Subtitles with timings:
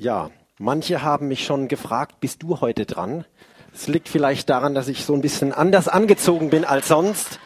[0.00, 3.24] Ja, manche haben mich schon gefragt, bist du heute dran?
[3.74, 7.40] Es liegt vielleicht daran, dass ich so ein bisschen anders angezogen bin als sonst.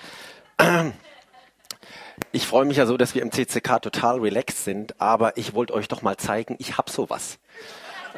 [2.30, 5.72] Ich freue mich ja so, dass wir im CCK total relaxed sind, aber ich wollte
[5.72, 7.38] euch doch mal zeigen, ich habe sowas.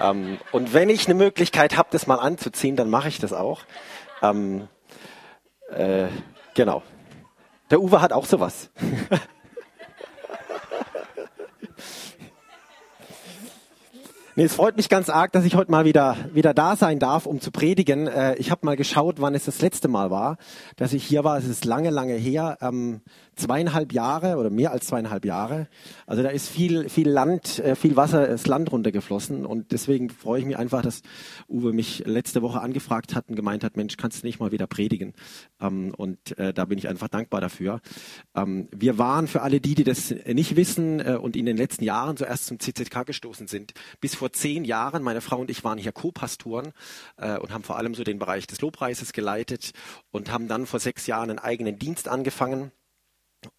[0.01, 3.61] Ähm, und wenn ich eine Möglichkeit habe, das mal anzuziehen, dann mache ich das auch.
[4.21, 4.67] Ähm,
[5.71, 6.09] äh,
[6.55, 6.83] genau.
[7.71, 8.71] Der Uwe hat auch sowas.
[14.37, 17.25] Nee, es freut mich ganz arg, dass ich heute mal wieder, wieder da sein darf,
[17.25, 18.09] um zu predigen.
[18.09, 20.39] Äh, ich habe mal geschaut, wann es das letzte Mal war,
[20.75, 21.39] dass ich hier war.
[21.39, 22.59] Es ist lange, lange her.
[22.61, 23.01] Ähm,
[23.37, 25.69] zweieinhalb Jahre oder mehr als zweieinhalb Jahre.
[26.07, 30.41] Also da ist viel, viel Land, äh, viel Wasser, das Land runtergeflossen und deswegen freue
[30.41, 31.03] ich mich einfach, dass
[31.49, 34.67] Uwe mich letzte Woche angefragt hat und gemeint hat, Mensch, kannst du nicht mal wieder
[34.67, 35.15] predigen?
[35.61, 37.81] Ähm, und äh, da bin ich einfach dankbar dafür.
[38.35, 41.85] Ähm, wir waren für alle die, die das nicht wissen äh, und in den letzten
[41.85, 45.79] Jahren zuerst zum CZK gestoßen sind, bis vor zehn Jahren, meine Frau und ich waren
[45.79, 46.73] hier Co-Pastoren
[47.17, 49.73] und haben vor allem so den Bereich des Lobpreises geleitet
[50.11, 52.73] und haben dann vor sechs Jahren einen eigenen Dienst angefangen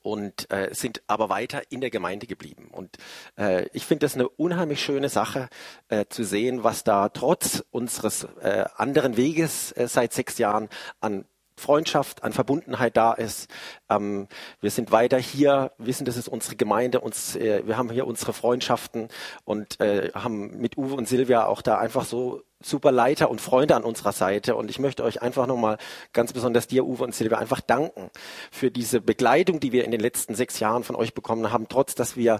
[0.01, 2.69] und äh, sind aber weiter in der Gemeinde geblieben.
[2.71, 2.97] Und
[3.37, 5.49] äh, ich finde das eine unheimlich schöne Sache
[5.87, 10.69] äh, zu sehen, was da trotz unseres äh, anderen Weges äh, seit sechs Jahren
[10.99, 11.25] an
[11.57, 13.49] Freundschaft, an Verbundenheit da ist.
[13.89, 14.27] Ähm,
[14.61, 18.33] wir sind weiter hier, wissen, das ist unsere Gemeinde, uns, äh, wir haben hier unsere
[18.33, 19.09] Freundschaften
[19.43, 23.75] und äh, haben mit Uwe und Silvia auch da einfach so super Leiter und Freunde
[23.75, 24.55] an unserer Seite.
[24.55, 25.77] Und ich möchte euch einfach nochmal
[26.13, 28.09] ganz besonders dir, Uwe und Silvia, einfach danken
[28.51, 31.95] für diese Begleitung, die wir in den letzten sechs Jahren von euch bekommen haben, trotz
[31.95, 32.39] dass wir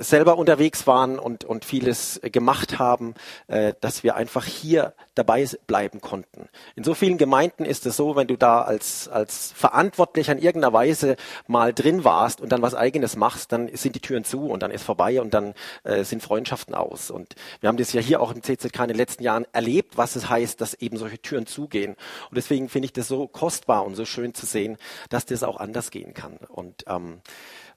[0.00, 3.14] selber unterwegs waren und, und vieles gemacht haben,
[3.48, 6.48] äh, dass wir einfach hier dabei bleiben konnten.
[6.74, 10.72] In so vielen Gemeinden ist es so, wenn du da als, als Verantwortlicher in irgendeiner
[10.72, 14.62] Weise mal drin warst und dann was eigenes machst, dann sind die Türen zu und
[14.62, 17.10] dann ist vorbei und dann äh, sind Freundschaften aus.
[17.10, 20.16] Und wir haben das ja hier auch im CZK in den letzten Jahren erlebt, was
[20.16, 21.92] es heißt, dass eben solche Türen zugehen.
[22.30, 24.78] Und deswegen finde ich das so kostbar und so schön zu sehen,
[25.10, 26.38] dass das auch anders gehen kann.
[26.48, 27.20] Und ähm,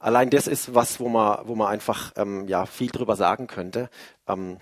[0.04, 3.90] allein das ist was, wo man, wo man einfach ähm, ja viel drüber sagen könnte.
[4.28, 4.60] Ähm,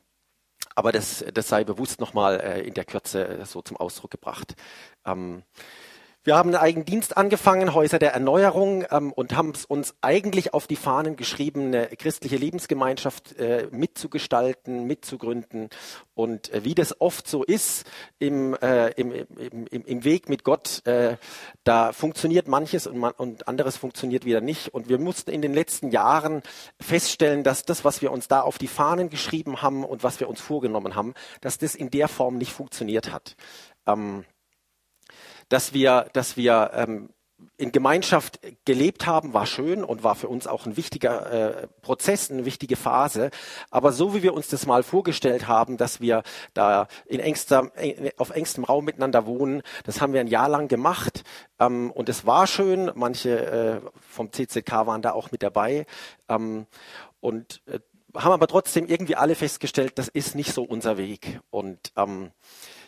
[0.76, 4.56] aber das, das sei bewusst nochmal äh, in der Kürze äh, so zum Ausdruck gebracht.
[5.06, 5.44] Ähm,
[6.24, 10.54] wir haben einen eigenen Dienst angefangen, Häuser der Erneuerung, ähm, und haben es uns eigentlich
[10.54, 15.70] auf die Fahnen geschrieben, eine christliche Lebensgemeinschaft äh, mitzugestalten, mitzugründen.
[16.14, 17.86] Und äh, wie das oft so ist
[18.20, 21.18] im, äh, im, im, im, im, Weg mit Gott, äh,
[21.64, 24.70] da funktioniert manches und, man, und anderes funktioniert wieder nicht.
[24.70, 26.44] Und wir mussten in den letzten Jahren
[26.80, 30.30] feststellen, dass das, was wir uns da auf die Fahnen geschrieben haben und was wir
[30.30, 33.36] uns vorgenommen haben, dass das in der Form nicht funktioniert hat.
[33.88, 34.24] Ähm,
[35.52, 37.10] dass wir, dass wir ähm,
[37.58, 42.32] in Gemeinschaft gelebt haben, war schön und war für uns auch ein wichtiger äh, Prozess,
[42.32, 43.32] eine wichtige Phase.
[43.70, 46.24] Aber so wie wir uns das mal vorgestellt haben, dass wir
[46.54, 47.72] da in engster,
[48.18, 51.24] auf engstem Raum miteinander wohnen, das haben wir ein Jahr lang gemacht
[51.60, 52.92] ähm, und es war schön.
[52.96, 55.86] Manche äh, vom CCK waren da auch mit dabei
[56.30, 56.66] ähm,
[57.20, 57.80] und äh,
[58.16, 62.32] haben aber trotzdem irgendwie alle festgestellt, das ist nicht so unser Weg und ähm,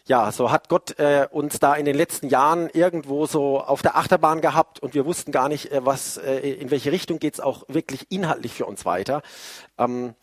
[0.05, 3.95] ja, so hat Gott äh, uns da in den letzten Jahren irgendwo so auf der
[3.95, 7.63] Achterbahn gehabt und wir wussten gar nicht, äh, was, äh, in welche Richtung geht's auch
[7.69, 9.21] wirklich inhaltlich für uns weiter.
[9.77, 10.15] Ähm,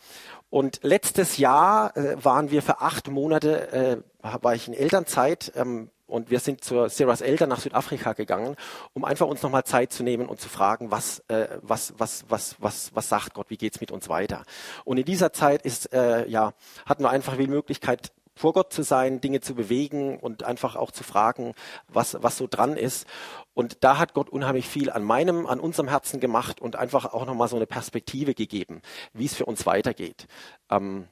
[0.50, 3.96] und letztes Jahr äh, waren wir für acht Monate, äh,
[4.42, 8.56] war ich in Elternzeit ähm, und wir sind zur Sarahs Eltern nach Südafrika gegangen,
[8.92, 12.56] um einfach uns nochmal Zeit zu nehmen und zu fragen, was, äh, was, was, was,
[12.58, 14.42] was, was sagt Gott, wie geht's mit uns weiter?
[14.84, 16.52] Und in dieser Zeit ist, äh, ja,
[16.84, 20.92] hatten wir einfach die Möglichkeit, vor Gott zu sein, Dinge zu bewegen und einfach auch
[20.92, 21.54] zu fragen,
[21.88, 23.06] was, was so dran ist.
[23.52, 27.26] Und da hat Gott unheimlich viel an meinem, an unserem Herzen gemacht und einfach auch
[27.26, 28.80] nochmal so eine Perspektive gegeben,
[29.12, 30.26] wie es für uns weitergeht.
[30.70, 31.06] Ähm,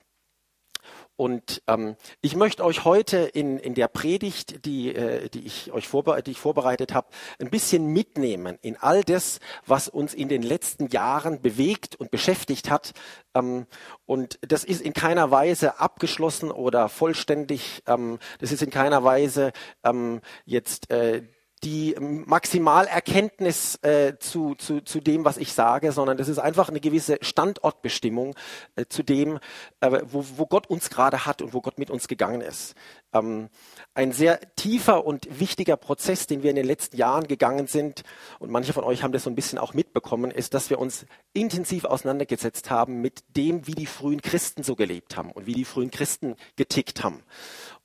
[1.19, 5.89] und ähm, ich möchte euch heute in, in der Predigt, die, äh, die, ich euch
[5.89, 7.09] vorbe die ich vorbereitet habe,
[7.41, 12.71] ein bisschen mitnehmen in all das, was uns in den letzten Jahren bewegt und beschäftigt
[12.71, 12.93] hat.
[13.35, 13.67] Ähm,
[14.07, 17.83] und das ist in keiner Weise abgeschlossen oder vollständig.
[17.89, 19.51] Ähm, das ist in keiner Weise
[19.83, 21.25] ähm, jetzt äh,
[21.61, 26.81] die Maximalerkenntnis äh, zu, zu, zu dem, was ich sage, sondern das ist einfach eine
[26.81, 28.35] gewisse Standortbestimmung
[28.77, 29.39] äh, zu dem,
[29.81, 32.75] äh, wo, wo Gott uns gerade hat und wo Gott mit uns gegangen ist.
[33.13, 33.49] Ähm,
[33.95, 38.03] ein sehr tiefer und wichtiger Prozess, den wir in den letzten Jahren gegangen sind,
[38.39, 41.07] und manche von euch haben das so ein bisschen auch mitbekommen, ist, dass wir uns
[41.33, 45.65] intensiv auseinandergesetzt haben mit dem, wie die frühen Christen so gelebt haben und wie die
[45.65, 47.23] frühen Christen getickt haben.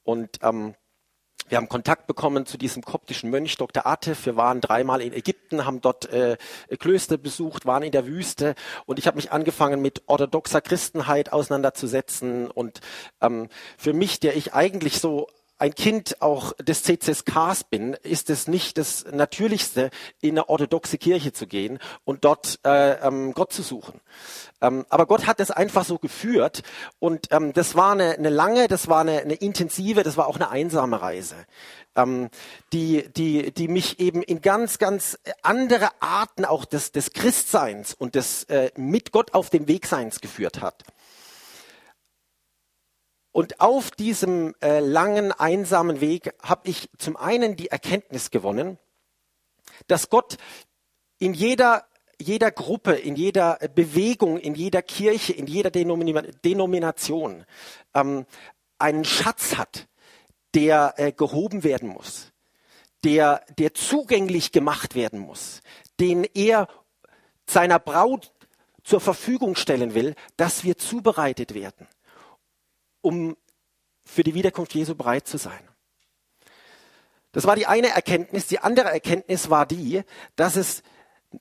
[0.04, 0.76] Und ähm,
[1.50, 3.86] wir haben Kontakt bekommen zu diesem koptischen Mönch Dr.
[3.86, 4.25] Atef.
[4.25, 6.38] Wir waren dreimal in Ägypten, haben dort äh,
[6.80, 8.56] Klöster besucht, waren in der Wüste
[8.86, 12.80] und ich habe mich angefangen mit orthodoxer Christenheit auseinanderzusetzen und
[13.22, 15.28] ähm, für mich, der ich eigentlich so
[15.58, 21.32] ein Kind auch des CCSKs bin, ist es nicht das Natürlichste, in eine orthodoxe Kirche
[21.32, 24.02] zu gehen und dort äh, ähm, Gott zu suchen.
[24.62, 26.64] Ähm, aber Gott hat es einfach so geführt
[27.00, 30.36] und ähm, das war eine, eine lange, das war eine, eine, intensive, das war auch
[30.36, 31.36] eine einsame Reise,
[31.96, 32.30] ähm,
[32.74, 38.16] die, die, die mich eben in ganz, ganz andere Arten auch des, des Christseins und
[38.16, 40.84] des äh, mit Gott auf dem Wegseins geführt hat.
[43.33, 48.77] Und auf diesem äh, langen, einsamen Weg habe ich zum einen die Erkenntnis gewonnen,
[49.88, 50.38] dass Gott
[51.18, 51.88] in jeder,
[52.21, 57.44] jeder Gruppe, in jeder Bewegung, in jeder Kirche, in jeder Denomination
[57.95, 58.27] ähm,
[58.77, 59.88] einen Schatz hat,
[60.53, 62.31] der äh, gehoben werden muss,
[63.03, 65.62] der, der zugänglich gemacht werden muss,
[66.00, 66.68] den er
[67.50, 68.31] seiner Braut
[68.83, 71.88] zur Verfügung stellen will, dass wir zubereitet werden
[73.04, 73.38] um
[74.04, 75.70] für die Wiederkunft Jesu bereit zu sein.
[77.32, 78.48] Das war die eine Erkenntnis.
[78.48, 80.04] Die andere Erkenntnis war die,
[80.36, 80.84] dass es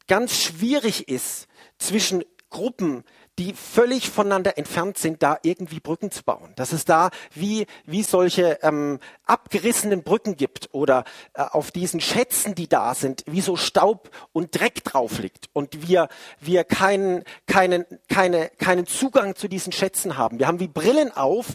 [0.07, 1.49] ganz schwierig ist,
[1.79, 3.05] zwischen Gruppen,
[3.43, 6.53] die völlig voneinander entfernt sind, da irgendwie Brücken zu bauen.
[6.57, 11.05] Dass es da wie, wie solche ähm, abgerissenen Brücken gibt oder
[11.35, 15.89] äh, auf diesen Schätzen, die da sind, wie so Staub und Dreck drauf liegt und
[15.89, 16.09] wir,
[16.39, 20.39] wir keinen, keinen, keine, keinen Zugang zu diesen Schätzen haben.
[20.39, 21.47] Wir haben wie Brillen auf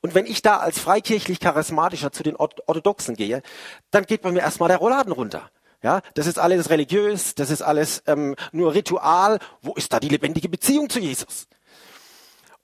[0.00, 3.42] und wenn ich da als freikirchlich charismatischer zu den Orthodoxen gehe,
[3.90, 5.50] dann geht bei mir erstmal der Rollladen runter.
[5.84, 9.38] Ja, das ist alles religiös, das ist alles ähm, nur Ritual.
[9.60, 11.46] Wo ist da die lebendige Beziehung zu Jesus?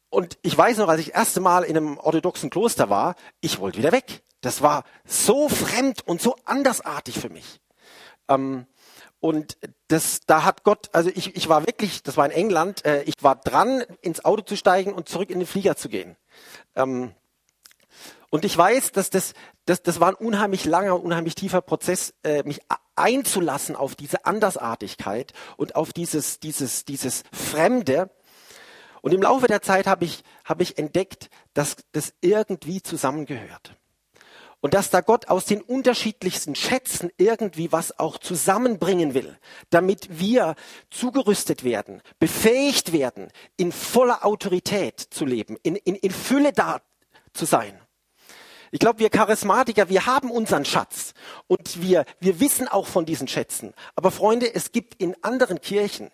[0.09, 3.59] Und ich weiß noch, als ich das erste Mal in einem orthodoxen Kloster war, ich
[3.61, 4.23] wollte wieder weg.
[4.41, 7.61] Das war so fremd und so andersartig für mich.
[8.27, 8.67] Ähm,
[9.21, 9.59] und
[9.89, 13.17] das, da hat Gott, also ich, ich war wirklich, das war in England, äh, ich
[13.21, 16.17] war dran, ins Auto zu steigen und zurück in den Flieger zu gehen.
[16.75, 17.13] Ähm,
[18.31, 19.35] und ich weiß, dass das,
[19.67, 22.61] das, das war ein unheimlich langer, unheimlich tiefer Prozess, äh, mich
[23.01, 28.11] einzulassen auf diese Andersartigkeit und auf dieses, dieses, dieses Fremde.
[29.03, 33.75] Und im Laufe der Zeit habe ich, habe ich entdeckt, dass das irgendwie zusammengehört.
[34.63, 39.39] Und dass da Gott aus den unterschiedlichsten Schätzen irgendwie was auch zusammenbringen will,
[39.71, 40.55] damit wir
[40.91, 46.83] zugerüstet werden, befähigt werden, in voller Autorität zu leben, in, in, in Fülle da
[47.33, 47.81] zu sein.
[48.71, 51.13] Ich glaube, wir Charismatiker, wir haben unseren Schatz
[51.49, 53.75] und wir, wir wissen auch von diesen Schätzen.
[53.97, 56.11] Aber Freunde, es gibt in anderen Kirchen,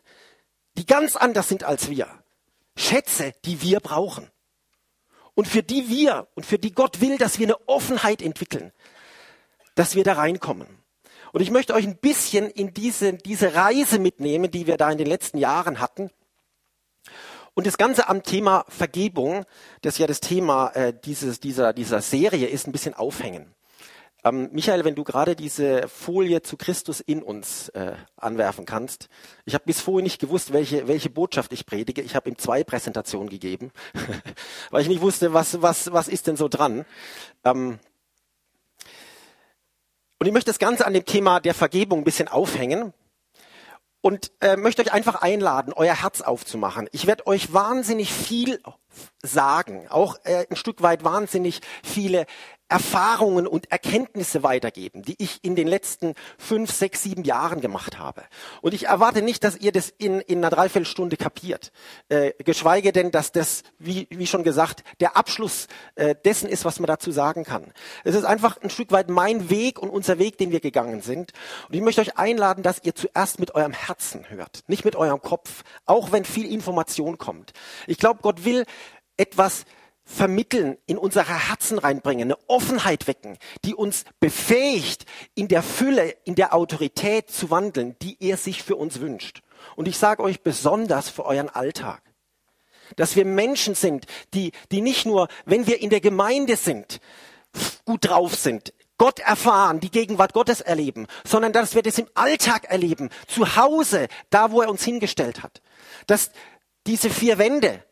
[0.79, 2.09] die ganz anders sind als wir,
[2.77, 4.31] Schätze, die wir brauchen.
[5.35, 8.73] Und für die wir und für die Gott will, dass wir eine Offenheit entwickeln,
[9.75, 10.67] dass wir da reinkommen.
[11.33, 14.97] Und ich möchte euch ein bisschen in diese, diese Reise mitnehmen, die wir da in
[14.97, 16.11] den letzten Jahren hatten.
[17.57, 19.47] Und das Ganze am Thema Vergebung,
[19.81, 23.55] das ja das Thema äh, dieses, dieser, dieser Serie ist, ein bisschen aufhängen.
[24.25, 29.09] Ähm, Michael, wenn du gerade diese Folie zu Christus in uns äh, anwerfen kannst.
[29.47, 32.03] Ich habe bis vorhin nicht gewusst, welche, welche Botschaft ich predige.
[32.03, 33.73] Ich habe ihm zwei Präsentationen gegeben,
[34.71, 36.85] weil ich nicht wusste, was, was, was ist denn so dran.
[37.43, 37.79] Ähm,
[40.19, 42.93] und ich möchte das Ganze an dem Thema der Vergebung ein bisschen aufhängen
[44.07, 46.89] und äh, möchte euch einfach einladen, euer Herz aufzumachen.
[46.93, 48.61] Ich werde euch wahnsinnig viel
[49.21, 52.27] sagen, auch äh, ein Stück weit wahnsinnig viele
[52.69, 58.25] Erfahrungen und Erkenntnisse weitergeben, die ich in den letzten fünf, sechs, sieben Jahren gemacht habe.
[58.61, 61.71] Und ich erwarte nicht, dass ihr das in, in einer Dreiviertelstunde kapiert.
[62.09, 66.81] Äh, geschweige denn, dass das, wie, wie schon gesagt, der Abschluss äh, dessen ist, was
[66.81, 67.73] man dazu sagen kann.
[68.03, 71.33] Es ist einfach ein Stück weit mein Weg und unser Weg, den wir gegangen sind.
[71.69, 75.23] Und ich möchte euch einladen, dass ihr zuerst mit eurem Herzen hört, nicht mit eurem
[75.23, 77.53] Kopf, auch wenn viel Information kommt.
[77.87, 78.65] Ich glaube, Gott will
[79.17, 79.65] etwas
[80.07, 86.37] vermitteln, in unsere Herzen reinbringen, eine Offenheit wecken, die uns befähigt, in der Fülle, in
[86.37, 89.43] der Autorität zu wandeln, die er sich für uns wünscht.
[89.75, 92.01] Und ich sage euch besonders für euren Alltag,
[92.95, 97.01] dass wir Menschen sind, die, die nicht nur, wenn wir in der Gemeinde sind,
[97.85, 102.65] gut drauf sind, Gott erfahren, die Gegenwart Gottes erleben, sondern dass wir das im Alltag
[102.71, 105.61] erleben, zu Hause, da wo er uns hingestellt hat.
[106.07, 106.31] Dass
[106.87, 107.85] diese vier Wände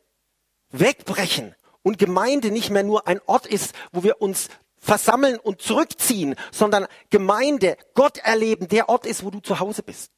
[0.71, 1.55] wegbrechen
[1.85, 4.49] und Gemeinde nicht mehr nur ein Ort ist, wo wir uns
[4.79, 10.11] versammeln und zurückziehen, sondern Gemeinde, Gott erleben, der Ort ist, wo du zu Hause bist.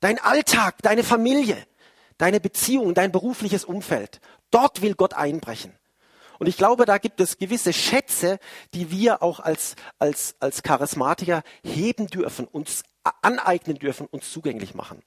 [0.00, 1.56] Dein Alltag, deine Familie,
[2.18, 4.20] deine Beziehung, dein berufliches Umfeld.
[4.50, 5.74] Dort will Gott einbrechen.
[6.38, 8.38] Und ich glaube, da gibt es gewisse Schätze,
[8.74, 12.82] die wir auch als, als, als Charismatiker heben dürfen, uns
[13.22, 15.02] aneignen dürfen, uns zugänglich machen.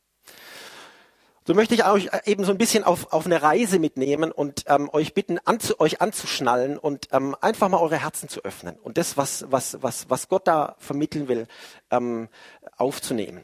[1.48, 4.90] So möchte ich euch eben so ein bisschen auf, auf eine Reise mitnehmen und ähm,
[4.92, 9.16] euch bitten, anzu, euch anzuschnallen und ähm, einfach mal eure Herzen zu öffnen und das,
[9.16, 11.46] was, was, was, was Gott da vermitteln will,
[11.92, 12.30] ähm,
[12.78, 13.44] aufzunehmen.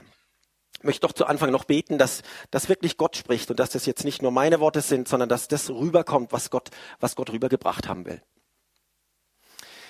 [0.79, 3.85] Ich möchte doch zu Anfang noch beten, dass, dass wirklich Gott spricht und dass das
[3.85, 7.87] jetzt nicht nur meine Worte sind, sondern dass das rüberkommt, was Gott, was Gott rübergebracht
[7.87, 8.19] haben will.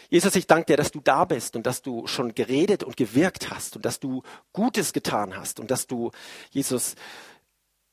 [0.09, 3.49] Jesus, ich danke dir, dass du da bist und dass du schon geredet und gewirkt
[3.49, 6.11] hast und dass du Gutes getan hast und dass du,
[6.49, 6.95] Jesus,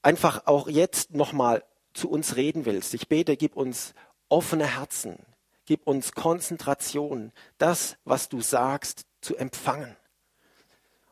[0.03, 2.95] einfach auch jetzt nochmal zu uns reden willst.
[2.95, 3.95] Ich bete, gib uns
[4.29, 5.19] offene Herzen,
[5.67, 9.97] gib uns Konzentration, das, was du sagst, zu empfangen.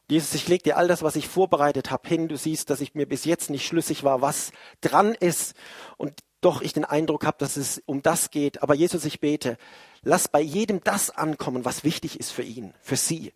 [0.09, 2.29] Jesus, ich lege dir all das, was ich vorbereitet habe, hin.
[2.29, 5.55] Du siehst, dass ich mir bis jetzt nicht schlüssig war, was dran ist
[5.97, 8.63] und doch ich den Eindruck habe, dass es um das geht.
[8.63, 9.57] Aber Jesus, ich bete,
[10.03, 13.33] lass bei jedem das ankommen, was wichtig ist für ihn, für sie,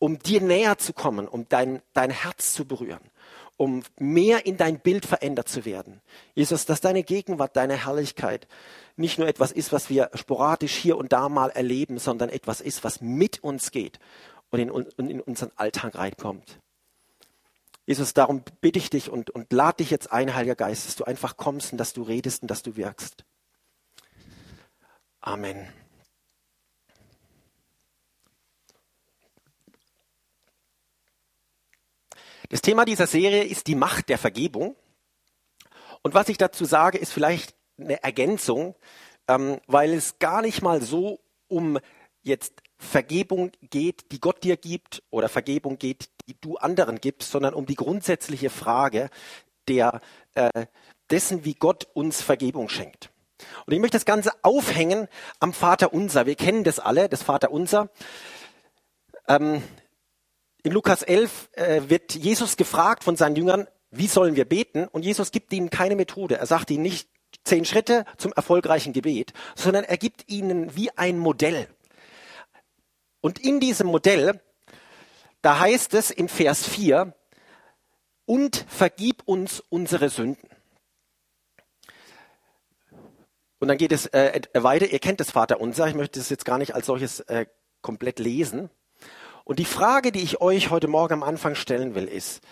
[0.00, 3.10] um dir näher zu kommen, um dein, dein Herz zu berühren
[3.58, 6.00] um mehr in dein Bild verändert zu werden.
[6.34, 8.46] Jesus, dass deine Gegenwart, deine Herrlichkeit
[8.96, 12.84] nicht nur etwas ist, was wir sporadisch hier und da mal erleben, sondern etwas ist,
[12.84, 13.98] was mit uns geht
[14.50, 16.60] und in, und in unseren Alltag reinkommt.
[17.84, 21.04] Jesus, darum bitte ich dich und, und lade dich jetzt ein, Heiliger Geist, dass du
[21.04, 23.24] einfach kommst und dass du redest und dass du wirkst.
[25.20, 25.68] Amen.
[32.48, 34.74] Das Thema dieser Serie ist die Macht der Vergebung.
[36.02, 38.74] Und was ich dazu sage, ist vielleicht eine Ergänzung,
[39.28, 41.78] ähm, weil es gar nicht mal so um
[42.22, 47.54] jetzt Vergebung geht, die Gott dir gibt, oder Vergebung geht, die du anderen gibst, sondern
[47.54, 49.10] um die grundsätzliche Frage
[49.66, 50.00] der,
[50.34, 50.66] äh,
[51.10, 53.10] dessen, wie Gott uns Vergebung schenkt.
[53.66, 55.08] Und ich möchte das Ganze aufhängen
[55.40, 56.26] am Vater Unser.
[56.26, 57.90] Wir kennen das alle, das Vater Unser.
[59.26, 59.62] Ähm,
[60.62, 64.86] in Lukas 11 äh, wird Jesus gefragt von seinen Jüngern, wie sollen wir beten?
[64.88, 66.36] Und Jesus gibt ihnen keine Methode.
[66.36, 67.08] Er sagt ihnen nicht
[67.44, 71.68] zehn Schritte zum erfolgreichen Gebet, sondern er gibt ihnen wie ein Modell.
[73.20, 74.40] Und in diesem Modell,
[75.42, 77.14] da heißt es im Vers 4,
[78.26, 80.48] und vergib uns unsere Sünden.
[83.58, 84.86] Und dann geht es äh, weiter.
[84.86, 85.88] Ihr kennt das Vaterunser.
[85.88, 87.46] Ich möchte es jetzt gar nicht als solches äh,
[87.80, 88.70] komplett lesen.
[89.48, 92.42] Und die Frage, die ich euch heute Morgen am Anfang stellen will, ist,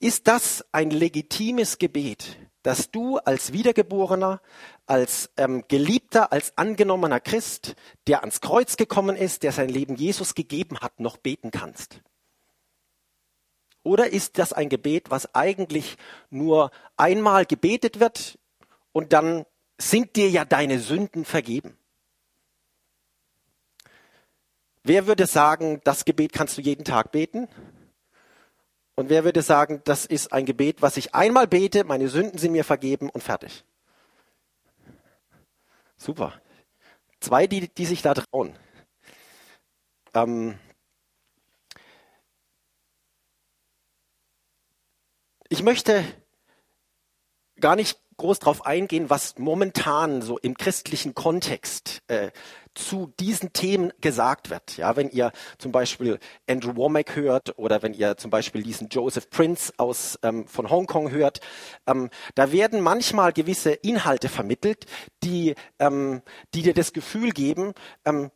[0.00, 4.40] ist das ein legitimes Gebet, dass du als Wiedergeborener,
[4.86, 7.76] als ähm, Geliebter, als angenommener Christ,
[8.08, 12.00] der ans Kreuz gekommen ist, der sein Leben Jesus gegeben hat, noch beten kannst?
[13.84, 15.96] Oder ist das ein Gebet, was eigentlich
[16.28, 18.36] nur einmal gebetet wird
[18.90, 19.46] und dann
[19.80, 21.77] sind dir ja deine Sünden vergeben?
[24.88, 27.46] Wer würde sagen, das Gebet kannst du jeden Tag beten?
[28.94, 32.52] Und wer würde sagen, das ist ein Gebet, was ich einmal bete, meine Sünden sind
[32.52, 33.66] mir vergeben und fertig?
[35.98, 36.40] Super.
[37.20, 38.58] Zwei, die, die sich da trauen.
[40.14, 40.58] Ähm
[45.50, 46.02] ich möchte
[47.60, 52.30] gar nicht groß darauf eingehen, was momentan so im christlichen Kontext äh,
[52.74, 54.76] zu diesen Themen gesagt wird.
[54.76, 59.30] Ja, wenn ihr zum Beispiel Andrew Womack hört oder wenn ihr zum Beispiel diesen Joseph
[59.30, 61.40] Prince aus ähm, von Hongkong hört,
[61.86, 64.86] ähm, da werden manchmal gewisse Inhalte vermittelt,
[65.22, 66.22] die ähm,
[66.54, 67.72] die dir das Gefühl geben,
[68.04, 68.30] ähm,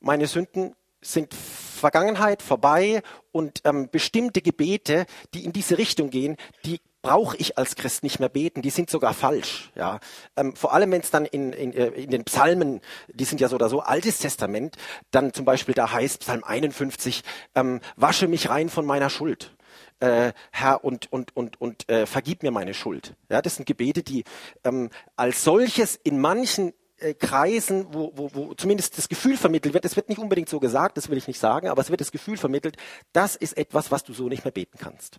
[0.00, 6.80] meine Sünden sind Vergangenheit vorbei und ähm, bestimmte Gebete, die in diese Richtung gehen, die
[7.02, 9.70] brauche ich als Christ nicht mehr beten, die sind sogar falsch.
[9.74, 10.00] Ja,
[10.36, 13.48] ähm, vor allem wenn es dann in, in, äh, in den Psalmen, die sind ja
[13.48, 14.76] so oder so Altes Testament,
[15.10, 17.22] dann zum Beispiel da heißt Psalm 51,
[17.54, 19.54] ähm, wasche mich rein von meiner Schuld.
[20.00, 23.14] Äh, Herr und und und und äh, vergib mir meine Schuld.
[23.28, 24.24] Ja, das sind Gebete, die
[24.64, 29.84] ähm, als solches in manchen äh, Kreisen, wo, wo, wo zumindest das Gefühl vermittelt wird,
[29.84, 32.12] es wird nicht unbedingt so gesagt, das will ich nicht sagen, aber es wird das
[32.12, 32.76] Gefühl vermittelt,
[33.12, 35.18] das ist etwas, was du so nicht mehr beten kannst.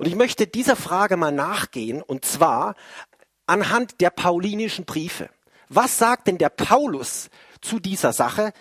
[0.00, 2.74] Und ich möchte dieser Frage mal nachgehen, und zwar
[3.44, 5.28] anhand der paulinischen Briefe.
[5.68, 7.28] Was sagt denn der Paulus
[7.60, 8.54] zu dieser Sache?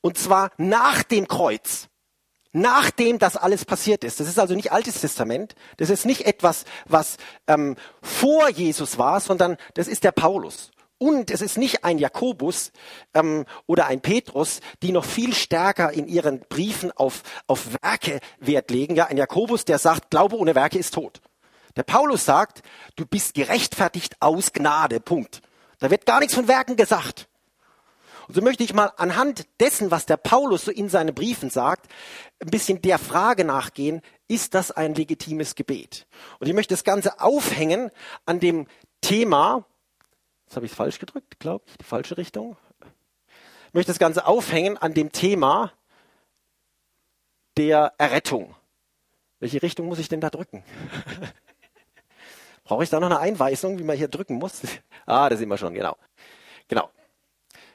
[0.00, 1.88] Und zwar nach dem Kreuz.
[2.52, 4.20] Nachdem das alles passiert ist.
[4.20, 5.54] Das ist also nicht Altes Testament.
[5.76, 10.70] Das ist nicht etwas, was ähm, vor Jesus war, sondern das ist der Paulus.
[10.98, 12.72] Und es ist nicht ein Jakobus
[13.12, 18.70] ähm, oder ein Petrus, die noch viel stärker in ihren Briefen auf, auf Werke Wert
[18.70, 18.96] legen.
[18.96, 21.20] Ja, ein Jakobus, der sagt, Glaube ohne Werke ist tot.
[21.76, 22.62] Der Paulus sagt,
[22.96, 25.00] du bist gerechtfertigt aus Gnade.
[25.00, 25.42] Punkt.
[25.78, 27.28] Da wird gar nichts von Werken gesagt.
[28.28, 31.86] Und so möchte ich mal anhand dessen, was der Paulus so in seinen Briefen sagt,
[32.40, 36.06] ein bisschen der Frage nachgehen, ist das ein legitimes Gebet?
[36.40, 37.90] Und ich möchte das Ganze aufhängen
[38.24, 38.66] an dem
[39.00, 39.66] Thema,
[40.46, 42.56] jetzt habe ich es falsch gedrückt, glaube ich, die falsche Richtung.
[43.68, 45.72] Ich möchte das Ganze aufhängen an dem Thema
[47.56, 48.54] der Errettung.
[49.38, 50.64] Welche Richtung muss ich denn da drücken?
[52.64, 54.62] Brauche ich da noch eine Einweisung, wie man hier drücken muss?
[55.06, 55.96] ah, da sind wir schon, genau.
[56.68, 56.90] Genau.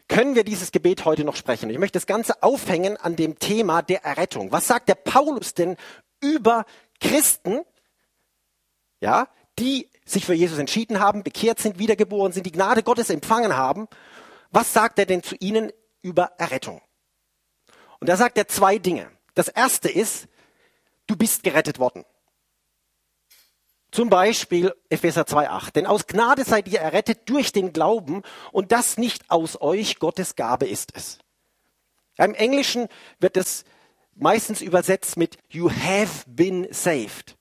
[0.08, 1.70] Können wir dieses Gebet heute noch sprechen?
[1.70, 4.52] Ich möchte das Ganze aufhängen an dem Thema der Errettung.
[4.52, 5.78] Was sagt der Paulus denn
[6.20, 6.66] über
[7.00, 7.62] Christen,
[9.00, 13.56] ja, die sich für Jesus entschieden haben, bekehrt sind, wiedergeboren sind, die Gnade Gottes empfangen
[13.56, 13.88] haben?
[14.52, 16.82] Was sagt er denn zu ihnen über Errettung?
[18.00, 19.10] Und da sagt er zwei Dinge.
[19.36, 20.28] Das erste ist,
[21.08, 22.04] du bist gerettet worden.
[23.92, 25.74] Zum Beispiel Epheser 2.8.
[25.74, 30.36] Denn aus Gnade seid ihr errettet durch den Glauben und das nicht aus euch, Gottes
[30.36, 31.20] Gabe ist es.
[32.18, 32.88] Im Englischen
[33.20, 33.66] wird es
[34.16, 37.36] meistens übersetzt mit You have been saved.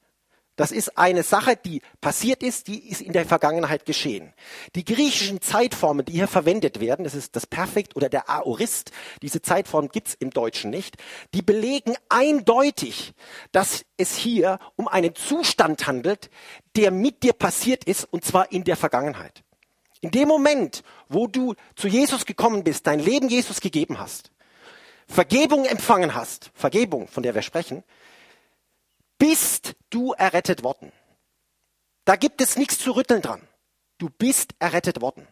[0.61, 4.35] Das ist eine Sache, die passiert ist, die ist in der Vergangenheit geschehen.
[4.75, 8.91] Die griechischen Zeitformen, die hier verwendet werden, das ist das Perfekt oder der Aorist,
[9.23, 10.99] diese Zeitform gibt's im Deutschen nicht,
[11.33, 13.15] die belegen eindeutig,
[13.53, 16.29] dass es hier um einen Zustand handelt,
[16.77, 19.43] der mit dir passiert ist, und zwar in der Vergangenheit.
[20.03, 24.31] In dem Moment, wo du zu Jesus gekommen bist, dein Leben Jesus gegeben hast,
[25.09, 27.83] Vergebung empfangen hast, Vergebung, von der wir sprechen,
[29.21, 30.93] bist du errettet worden.
[32.07, 33.47] Da gibt es nichts zu rütteln dran.
[33.99, 35.29] Du bist errettet worden.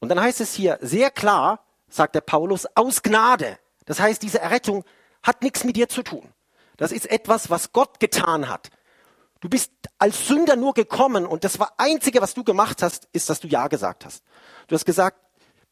[0.00, 3.58] Und dann heißt es hier sehr klar, sagt der Paulus, aus Gnade.
[3.84, 4.84] Das heißt, diese Errettung
[5.22, 6.32] hat nichts mit dir zu tun.
[6.78, 8.70] Das ist etwas, was Gott getan hat.
[9.40, 13.28] Du bist als Sünder nur gekommen und das war einzige, was du gemacht hast, ist,
[13.28, 14.24] dass du Ja gesagt hast.
[14.66, 15.20] Du hast gesagt,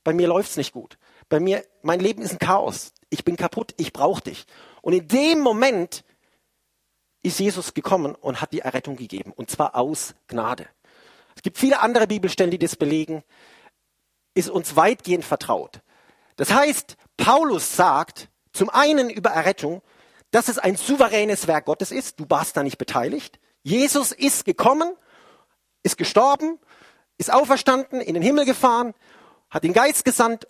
[0.05, 0.99] bei mir läuft's nicht gut.
[1.29, 2.93] Bei mir, mein Leben ist ein Chaos.
[3.09, 3.75] Ich bin kaputt.
[3.79, 4.47] Ich brauche dich.
[4.83, 6.05] Und in dem Moment
[7.27, 9.33] ist Jesus gekommen und hat die Errettung gegeben.
[9.33, 10.69] Und zwar aus Gnade.
[11.35, 13.25] Es gibt viele andere Bibelstellen, die das belegen.
[14.35, 15.81] Ist uns weitgehend vertraut.
[16.37, 19.83] Das heißt, Paulus sagt zum einen über Errettung,
[20.31, 22.21] dass es ein souveränes Werk Gottes ist.
[22.21, 23.41] Du warst da nicht beteiligt.
[23.63, 24.95] Jesus ist gekommen,
[25.83, 26.61] ist gestorben,
[27.19, 28.95] ist auferstanden, in den Himmel gefahren,
[29.51, 30.47] hat den Geist gesandt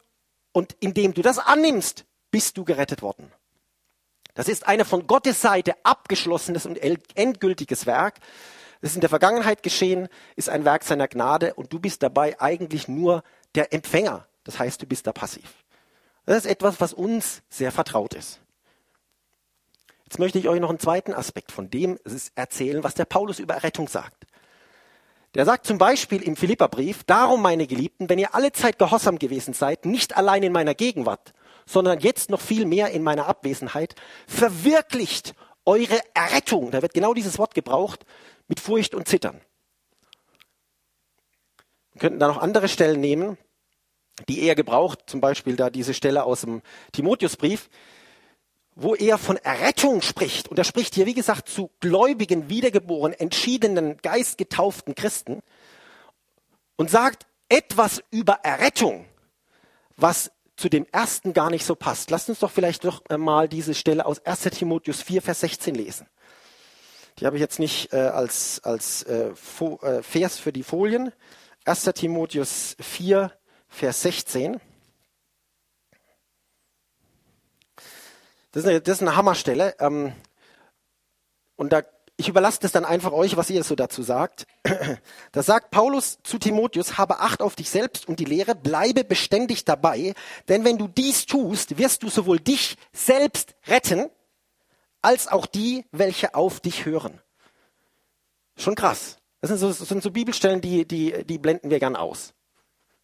[0.53, 3.33] und indem du das annimmst, bist du gerettet worden.
[4.37, 6.77] Das ist eine von Gottes Seite abgeschlossenes und
[7.16, 8.20] endgültiges Werk.
[8.83, 12.38] Das ist in der Vergangenheit geschehen, ist ein Werk seiner Gnade und du bist dabei
[12.38, 14.27] eigentlich nur der Empfänger.
[14.44, 15.55] Das heißt, du bist da passiv.
[16.27, 18.40] Das ist etwas, was uns sehr vertraut ist.
[20.05, 21.99] Jetzt möchte ich euch noch einen zweiten Aspekt von dem
[22.35, 24.27] erzählen, was der Paulus über Errettung sagt.
[25.35, 29.55] Der sagt zum Beispiel im Philipperbrief, darum meine Geliebten, wenn ihr alle Zeit gehorsam gewesen
[29.55, 31.33] seid, nicht allein in meiner Gegenwart,
[31.67, 33.95] sondern jetzt noch viel mehr in meiner Abwesenheit,
[34.27, 38.07] verwirklicht eure Errettung, da wird genau dieses Wort gebraucht,
[38.49, 39.41] mit Furcht und Zittern.
[41.93, 43.37] Wir könnten da noch andere Stellen nehmen,
[44.29, 47.69] die er gebraucht, zum Beispiel da diese Stelle aus dem Timotheusbrief,
[48.75, 50.49] wo er von Errettung spricht.
[50.49, 55.43] Und er spricht hier, wie gesagt, zu gläubigen, wiedergeborenen, entschiedenen, geistgetauften Christen
[56.77, 59.07] und sagt etwas über Errettung,
[59.97, 62.11] was zu dem ersten gar nicht so passt.
[62.11, 66.07] Lasst uns doch vielleicht noch mal diese Stelle aus 1 Timotheus 4, Vers 16 lesen.
[67.19, 71.12] Die habe ich jetzt nicht äh, als, als äh, äh, Vers für die Folien.
[71.64, 73.33] 1 Timotheus 4,
[73.69, 74.61] Vers 16.
[78.53, 79.77] Das ist eine, das ist eine Hammerstelle.
[79.81, 80.12] Ähm,
[81.57, 81.83] und da
[82.19, 84.47] ich überlasse das dann einfach euch, was ihr so dazu sagt.
[85.33, 89.67] Da sagt Paulus zu Timotheus, habe Acht auf dich selbst und die Lehre, bleibe beständig
[89.67, 90.15] dabei,
[90.49, 94.09] denn wenn du dies tust, wirst du sowohl dich selbst retten,
[95.03, 97.21] als auch die, welche auf dich hören.
[98.57, 99.19] Schon krass.
[99.41, 102.33] Das sind so, das sind so Bibelstellen, die, die, die blenden wir gern aus.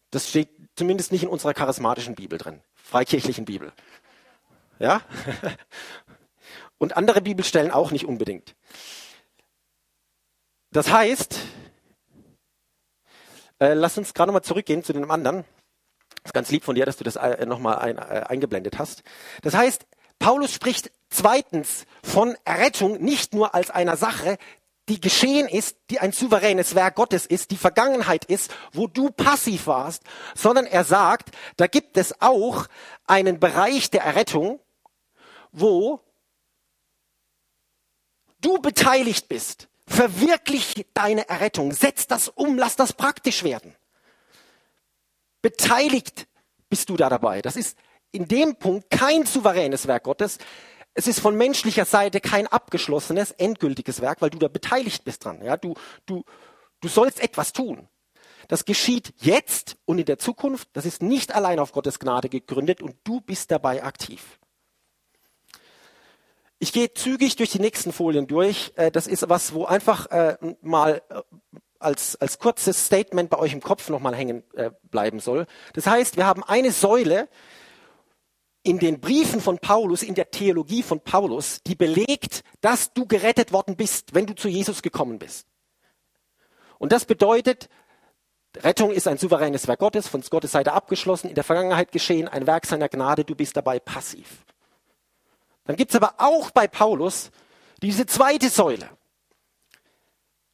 [0.09, 3.71] Das steht zumindest nicht in unserer charismatischen Bibel drin, freikirchlichen Bibel.
[4.79, 5.01] Ja?
[6.79, 8.55] Und andere Bibelstellen auch nicht unbedingt.
[10.73, 11.39] Das heißt,
[13.59, 15.45] äh, lass uns gerade nochmal zurückgehen zu dem anderen.
[16.23, 19.03] Das ist ganz lieb von dir, dass du das äh, nochmal ein, äh, eingeblendet hast.
[19.43, 19.85] Das heißt,
[20.17, 24.39] Paulus spricht zweitens von Errettung nicht nur als einer Sache,
[24.89, 29.67] die geschehen ist, die ein souveränes Werk Gottes ist, die Vergangenheit ist, wo du passiv
[29.67, 30.01] warst,
[30.33, 32.65] sondern er sagt, da gibt es auch
[33.05, 34.59] einen Bereich der Errettung,
[35.51, 36.01] wo
[38.41, 39.69] du beteiligt bist.
[39.85, 41.71] Verwirklich deine Errettung.
[41.73, 43.75] Setz das um, lass das praktisch werden.
[45.41, 46.27] Beteiligt
[46.69, 47.41] bist du da dabei.
[47.41, 47.77] Das ist
[48.11, 50.37] in dem Punkt kein souveränes Werk Gottes.
[50.93, 55.43] Es ist von menschlicher Seite kein abgeschlossenes, endgültiges Werk, weil du da beteiligt bist dran.
[55.43, 55.73] Ja, du,
[56.05, 56.23] du,
[56.79, 57.89] du sollst etwas tun.
[58.47, 60.69] Das geschieht jetzt und in der Zukunft.
[60.73, 64.39] Das ist nicht allein auf Gottes Gnade gegründet und du bist dabei aktiv.
[66.63, 68.71] Ich gehe zügig durch die nächsten Folien durch.
[68.77, 71.21] Äh, das ist was, wo einfach äh, mal äh,
[71.77, 74.43] als, als kurzes Statement bei euch im Kopf nochmal hängen
[74.83, 75.45] bleiben soll.
[75.73, 77.27] Das heißt, wir haben eine Säule
[78.63, 83.51] in den Briefen von Paulus, in der Theologie von Paulus, die belegt, dass du gerettet
[83.51, 85.45] worden bist, wenn du zu Jesus gekommen bist.
[86.79, 87.67] Und das bedeutet,
[88.55, 92.47] Rettung ist ein souveränes Werk Gottes, von Gottes Seite abgeschlossen, in der Vergangenheit geschehen, ein
[92.47, 94.45] Werk seiner Gnade, du bist dabei passiv.
[95.65, 97.31] Dann gibt es aber auch bei Paulus
[97.81, 98.89] diese zweite Säule.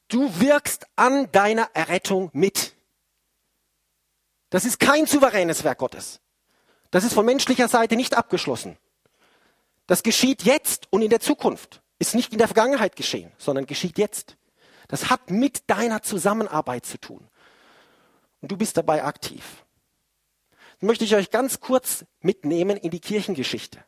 [0.07, 2.73] Du wirkst an deiner Errettung mit.
[4.49, 6.19] Das ist kein souveränes Werk Gottes.
[6.91, 8.77] Das ist von menschlicher Seite nicht abgeschlossen.
[9.85, 11.81] Das geschieht jetzt und in der Zukunft.
[11.99, 14.37] Ist nicht in der Vergangenheit geschehen, sondern geschieht jetzt.
[14.87, 17.27] Das hat mit deiner Zusammenarbeit zu tun
[18.41, 19.65] und du bist dabei aktiv.
[20.79, 23.83] Dann möchte ich euch ganz kurz mitnehmen in die Kirchengeschichte.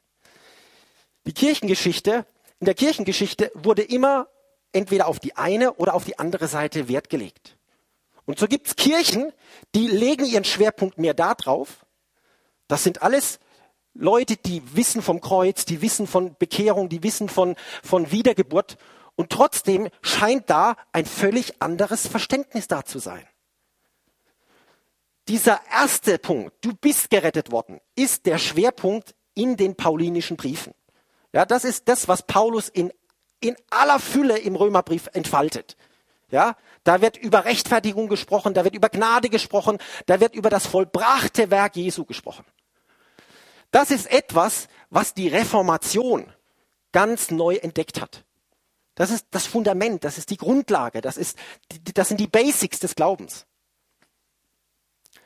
[1.25, 2.25] Die Kirchengeschichte,
[2.59, 4.27] in der Kirchengeschichte wurde immer
[4.71, 7.57] entweder auf die eine oder auf die andere Seite Wert gelegt.
[8.25, 9.31] Und so gibt's Kirchen,
[9.75, 11.85] die legen ihren Schwerpunkt mehr darauf.
[12.67, 13.39] Das sind alles
[13.93, 18.77] Leute, die wissen vom Kreuz, die wissen von Bekehrung, die wissen von, von Wiedergeburt.
[19.15, 23.27] Und trotzdem scheint da ein völlig anderes Verständnis da zu sein
[25.31, 30.73] dieser erste Punkt, du bist gerettet worden, ist der Schwerpunkt in den paulinischen Briefen.
[31.33, 32.91] Ja, das ist das, was Paulus in,
[33.39, 35.77] in aller Fülle im Römerbrief entfaltet.
[36.29, 40.65] Ja, da wird über Rechtfertigung gesprochen, da wird über Gnade gesprochen, da wird über das
[40.65, 42.45] vollbrachte Werk Jesu gesprochen.
[43.71, 46.31] Das ist etwas, was die Reformation
[46.91, 48.23] ganz neu entdeckt hat.
[48.95, 51.37] Das ist das Fundament, das ist die Grundlage, das, ist,
[51.93, 53.45] das sind die Basics des Glaubens.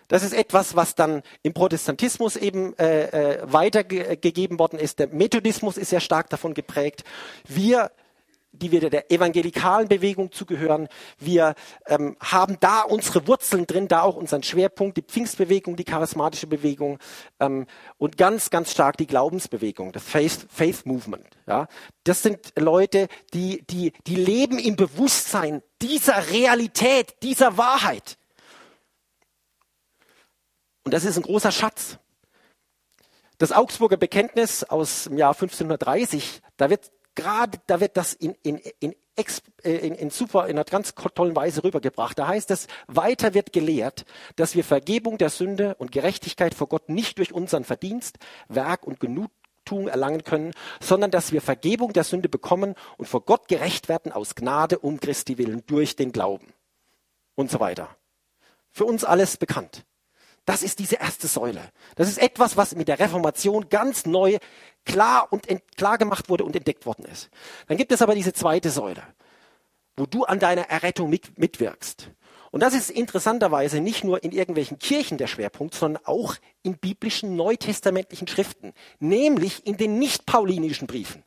[0.08, 5.00] Das ist etwas, was dann im Protestantismus eben äh, äh, weitergegeben worden ist.
[5.00, 7.04] Der Methodismus ist sehr stark davon geprägt.
[7.48, 7.92] Wir
[8.60, 10.88] die wir der evangelikalen Bewegung zugehören.
[11.20, 11.56] Wir
[11.88, 17.00] ähm, haben da unsere Wurzeln drin, da auch unseren Schwerpunkt, die Pfingstbewegung, die charismatische Bewegung
[17.40, 17.66] ähm,
[17.98, 21.26] und ganz, ganz stark die Glaubensbewegung, das Faith, Faith Movement.
[21.48, 21.68] Ja,
[22.04, 28.18] das sind Leute, die, die, die leben im Bewusstsein dieser Realität, dieser Wahrheit.
[30.86, 31.98] Und das ist ein großer Schatz.
[33.38, 38.58] Das Augsburger Bekenntnis aus dem Jahr 1530, da wird gerade, da wird das in, in,
[38.80, 38.96] in,
[39.64, 42.18] äh, in, in super, in einer ganz tollen Weise rübergebracht.
[42.18, 46.88] Da heißt es, weiter wird gelehrt, dass wir Vergebung der Sünde und Gerechtigkeit vor Gott
[46.88, 52.30] nicht durch unseren Verdienst, Werk und Genugtuung erlangen können, sondern dass wir Vergebung der Sünde
[52.30, 56.54] bekommen und vor Gott gerecht werden aus Gnade um Christi willen durch den Glauben.
[57.34, 57.90] Und so weiter.
[58.72, 59.84] Für uns alles bekannt.
[60.46, 61.62] Das ist diese erste Säule.
[61.96, 64.38] Das ist etwas, was mit der Reformation ganz neu
[64.86, 67.30] klar und klar gemacht wurde und entdeckt worden ist.
[67.68, 69.02] Dann gibt es aber diese zweite Säule,
[69.98, 72.12] wo du an deiner Errettung mit, mitwirkst.
[72.52, 77.36] Und das ist interessanterweise nicht nur in irgendwelchen Kirchen der Schwerpunkt, sondern auch in biblischen
[77.36, 81.24] neutestamentlichen Schriften, nämlich in den nicht-paulinischen Briefen.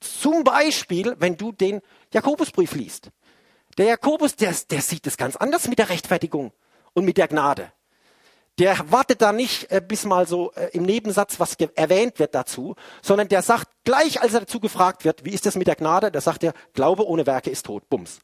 [0.00, 3.10] Zum Beispiel, wenn du den Jakobusbrief liest.
[3.76, 6.52] Der Jakobus, der, der sieht es ganz anders mit der Rechtfertigung
[6.94, 7.70] und mit der Gnade
[8.58, 12.74] der wartet da nicht, äh, bis mal so äh, im Nebensatz was erwähnt wird dazu,
[13.02, 16.10] sondern der sagt gleich, als er dazu gefragt wird, wie ist das mit der Gnade,
[16.10, 17.88] da sagt er, Glaube ohne Werke ist tot.
[17.88, 18.20] Bums.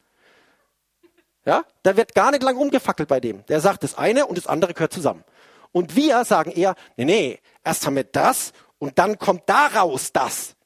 [1.44, 3.46] Ja, da wird gar nicht lang rumgefackelt bei dem.
[3.46, 5.24] Der sagt das eine und das andere gehört zusammen.
[5.70, 10.56] Und wir sagen eher, nee, nee, erst haben wir das und dann kommt daraus das.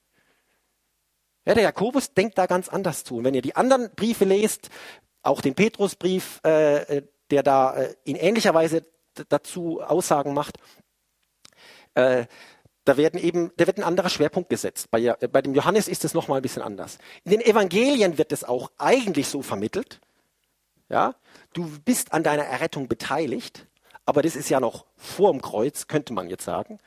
[1.45, 3.17] Ja, der Jakobus denkt da ganz anders zu.
[3.17, 4.71] Und wenn ihr die anderen Briefe lest,
[5.23, 8.85] auch den Petrusbrief, äh, äh der da äh, in ähnlicher Weise
[9.29, 10.59] dazu Aussagen macht,
[11.95, 12.27] äh,
[12.85, 14.91] da werden eben, da wird ein anderer Schwerpunkt gesetzt.
[14.91, 16.99] Bei, bei dem Johannes ist es nochmal ein bisschen anders.
[17.25, 20.01] In den Evangelien wird es auch eigentlich so vermittelt.
[20.89, 21.15] Ja,
[21.53, 23.67] du bist an deiner Errettung beteiligt,
[24.07, 26.79] aber das ist ja noch vor dem Kreuz, könnte man jetzt sagen.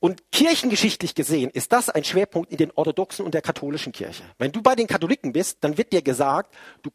[0.00, 4.22] Und kirchengeschichtlich gesehen ist das ein Schwerpunkt in den orthodoxen und der katholischen Kirche.
[4.36, 6.90] Wenn du bei den Katholiken bist, dann wird dir gesagt, du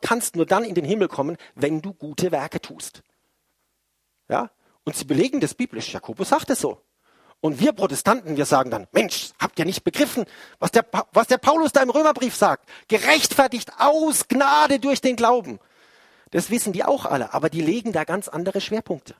[0.00, 3.02] kannst nur dann in den Himmel kommen, wenn du gute Werke tust.
[4.28, 4.50] Ja?
[4.84, 5.92] Und sie belegen das biblisch.
[5.92, 6.82] Jakobus sagt es so.
[7.40, 10.24] Und wir Protestanten, wir sagen dann, Mensch, habt ihr nicht begriffen,
[10.58, 12.68] was der, was der Paulus da im Römerbrief sagt?
[12.88, 15.60] Gerechtfertigt aus Gnade durch den Glauben.
[16.30, 19.14] Das wissen die auch alle, aber die legen da ganz andere Schwerpunkte.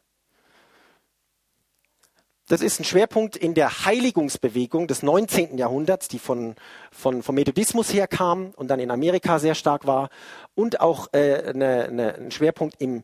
[2.49, 5.59] Das ist ein Schwerpunkt in der Heiligungsbewegung des 19.
[5.59, 6.57] Jahrhunderts, die von,
[6.91, 10.09] von, vom Methodismus herkam und dann in Amerika sehr stark war.
[10.55, 13.03] Und auch äh, eine, eine, ein Schwerpunkt im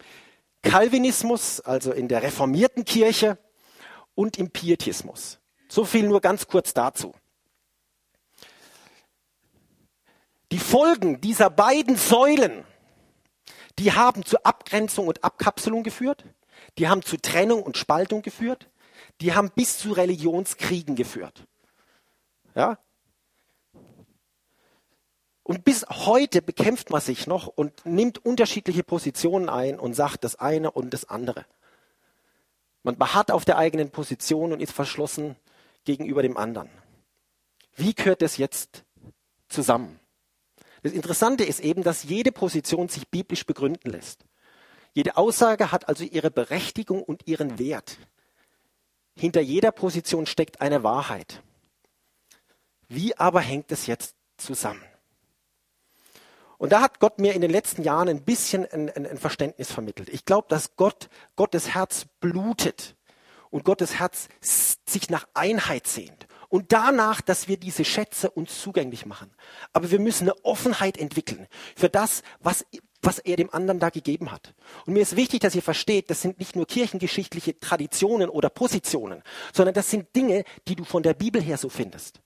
[0.64, 3.38] Calvinismus, also in der reformierten Kirche
[4.14, 5.38] und im Pietismus.
[5.68, 7.14] So viel nur ganz kurz dazu.
[10.52, 12.64] Die Folgen dieser beiden Säulen,
[13.78, 16.24] die haben zu Abgrenzung und Abkapselung geführt,
[16.78, 18.68] die haben zu Trennung und Spaltung geführt,
[19.20, 21.44] die haben bis zu Religionskriegen geführt.
[22.54, 22.78] Ja?
[25.44, 30.36] Und bis heute bekämpft man sich noch und nimmt unterschiedliche Positionen ein und sagt das
[30.36, 31.44] eine und das andere.
[32.82, 35.36] Man beharrt auf der eigenen Position und ist verschlossen
[35.84, 36.70] gegenüber dem anderen.
[37.76, 38.84] Wie gehört das jetzt
[39.48, 40.00] zusammen?
[40.82, 44.24] Das Interessante ist eben, dass jede Position sich biblisch begründen lässt.
[44.94, 47.98] Jede Aussage hat also ihre Berechtigung und ihren Wert.
[49.14, 51.42] Hinter jeder Position steckt eine Wahrheit.
[52.88, 54.82] Wie aber hängt es jetzt zusammen?
[56.58, 59.72] Und da hat Gott mir in den letzten Jahren ein bisschen ein, ein, ein Verständnis
[59.72, 60.08] vermittelt.
[60.08, 62.96] Ich glaube, dass Gott, Gottes Herz blutet
[63.50, 66.26] und Gottes Herz sich nach Einheit sehnt.
[66.48, 69.32] Und danach, dass wir diese Schätze uns zugänglich machen.
[69.72, 72.64] Aber wir müssen eine Offenheit entwickeln für das, was
[73.04, 74.54] was er dem anderen da gegeben hat.
[74.86, 79.22] Und mir ist wichtig, dass ihr versteht, das sind nicht nur kirchengeschichtliche Traditionen oder Positionen,
[79.52, 82.20] sondern das sind Dinge, die du von der Bibel her so findest.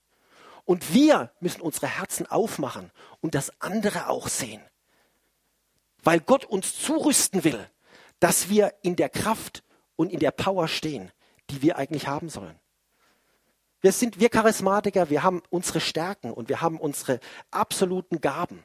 [0.69, 2.91] Und wir müssen unsere Herzen aufmachen
[3.23, 4.61] und das andere auch sehen.
[6.03, 7.71] Weil Gott uns zurüsten will,
[8.21, 9.65] dass wir in der Kraft
[9.97, 11.11] und in der Power stehen,
[11.49, 12.61] die wir eigentlich haben sollen.
[13.81, 17.19] Wir sind wir Charismatiker, wir haben unsere Stärken und wir haben unsere
[17.51, 18.63] absoluten Gaben.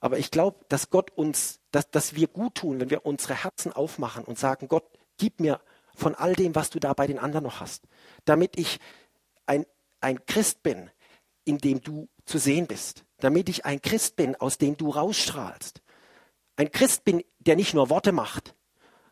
[0.00, 3.72] Aber ich glaube, dass Gott uns, dass, dass wir gut tun, wenn wir unsere Herzen
[3.72, 5.60] aufmachen und sagen, Gott, gib mir
[5.94, 7.84] von all dem, was du da bei den anderen noch hast,
[8.24, 8.80] damit ich
[10.02, 10.90] ein, Christ bin,
[11.44, 15.82] in dem du zu sehen bist, damit ich ein Christ bin, aus dem du rausstrahlst.
[16.56, 18.54] Ein Christ bin, der nicht nur Worte macht,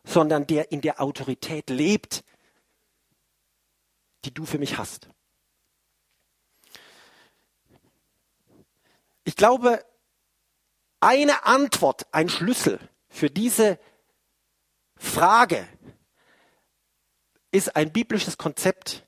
[0.03, 2.23] sondern der in der Autorität lebt,
[4.25, 5.09] die du für mich hast.
[9.23, 9.83] Ich glaube,
[10.99, 13.79] eine Antwort, ein Schlüssel für diese
[14.95, 15.67] Frage
[17.51, 19.07] ist ein biblisches Konzept,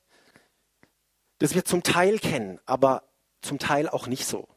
[1.44, 3.02] das wir zum Teil kennen, aber
[3.42, 4.48] zum Teil auch nicht so.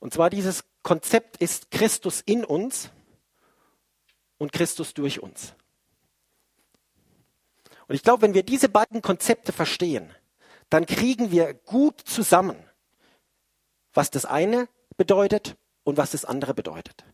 [0.00, 2.90] Und zwar dieses Konzept ist Christus in uns
[4.36, 5.54] und Christus durch uns.
[7.86, 10.12] Und ich glaube, wenn wir diese beiden Konzepte verstehen,
[10.68, 12.56] dann kriegen wir gut zusammen,
[13.94, 17.04] was das eine bedeutet und was das andere bedeutet.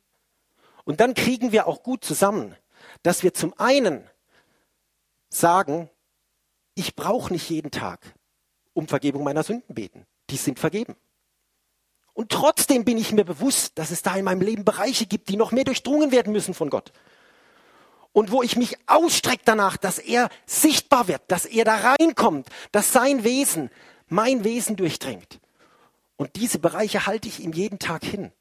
[0.84, 2.56] Und dann kriegen wir auch gut zusammen,
[3.02, 4.08] dass wir zum einen
[5.28, 5.90] sagen,
[6.74, 8.15] ich brauche nicht jeden Tag
[8.76, 10.06] um Vergebung meiner Sünden beten.
[10.30, 10.96] Die sind vergeben.
[12.12, 15.36] Und trotzdem bin ich mir bewusst, dass es da in meinem Leben Bereiche gibt, die
[15.36, 16.92] noch mehr durchdrungen werden müssen von Gott.
[18.12, 22.92] Und wo ich mich ausstrecke danach, dass er sichtbar wird, dass er da reinkommt, dass
[22.92, 23.70] sein Wesen
[24.08, 25.40] mein Wesen durchdringt.
[26.16, 28.32] Und diese Bereiche halte ich ihm jeden Tag hin.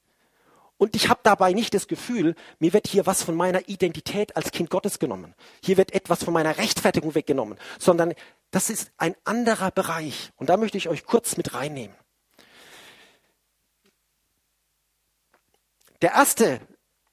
[0.78, 4.52] Und ich habe dabei nicht das Gefühl, mir wird hier was von meiner Identität als
[4.52, 5.34] Kind Gottes genommen.
[5.64, 8.14] Hier wird etwas von meiner Rechtfertigung weggenommen, sondern
[8.56, 10.32] das ist ein anderer Bereich.
[10.38, 11.94] Und da möchte ich euch kurz mit reinnehmen.
[16.02, 16.62] Der erste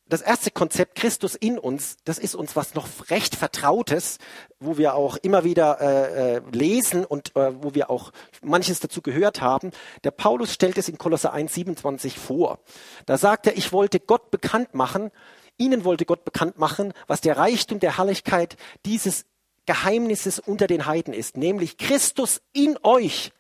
[0.07, 4.19] das erste Konzept Christus in uns, das ist uns was noch recht Vertrautes,
[4.61, 9.01] wo wir auch immer wieder äh, äh, lesen und äh, wo wir auch manches dazu
[9.01, 9.71] gehört haben.
[10.05, 12.61] Der Paulus stellt es in Kolosser 1, 27 vor.
[13.07, 15.11] Da sagt er, ich wollte Gott bekannt machen,
[15.57, 19.25] ihnen wollte Gott bekannt machen, was der Reichtum der Herrlichkeit dieses
[19.67, 23.33] Geheimnisses unter den Heiden ist, nämlich Christus in euch,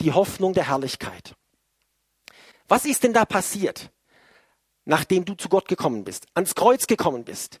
[0.00, 1.34] die Hoffnung der Herrlichkeit.
[2.68, 3.90] Was ist denn da passiert?
[4.84, 7.60] nachdem du zu Gott gekommen bist, ans Kreuz gekommen bist,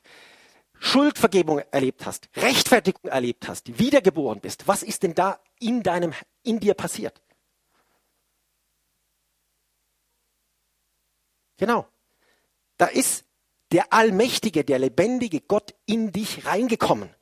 [0.78, 6.58] Schuldvergebung erlebt hast, Rechtfertigung erlebt hast, wiedergeboren bist, was ist denn da in deinem, in
[6.58, 7.22] dir passiert?
[11.58, 11.86] Genau.
[12.78, 13.24] Da ist
[13.72, 17.14] der allmächtige, der lebendige Gott in dich reingekommen.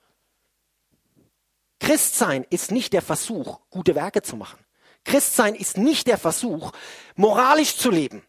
[1.81, 4.59] Christsein ist nicht der Versuch, gute Werke zu machen.
[5.05, 6.73] Christsein ist nicht der Versuch,
[7.17, 8.23] moralisch zu leben.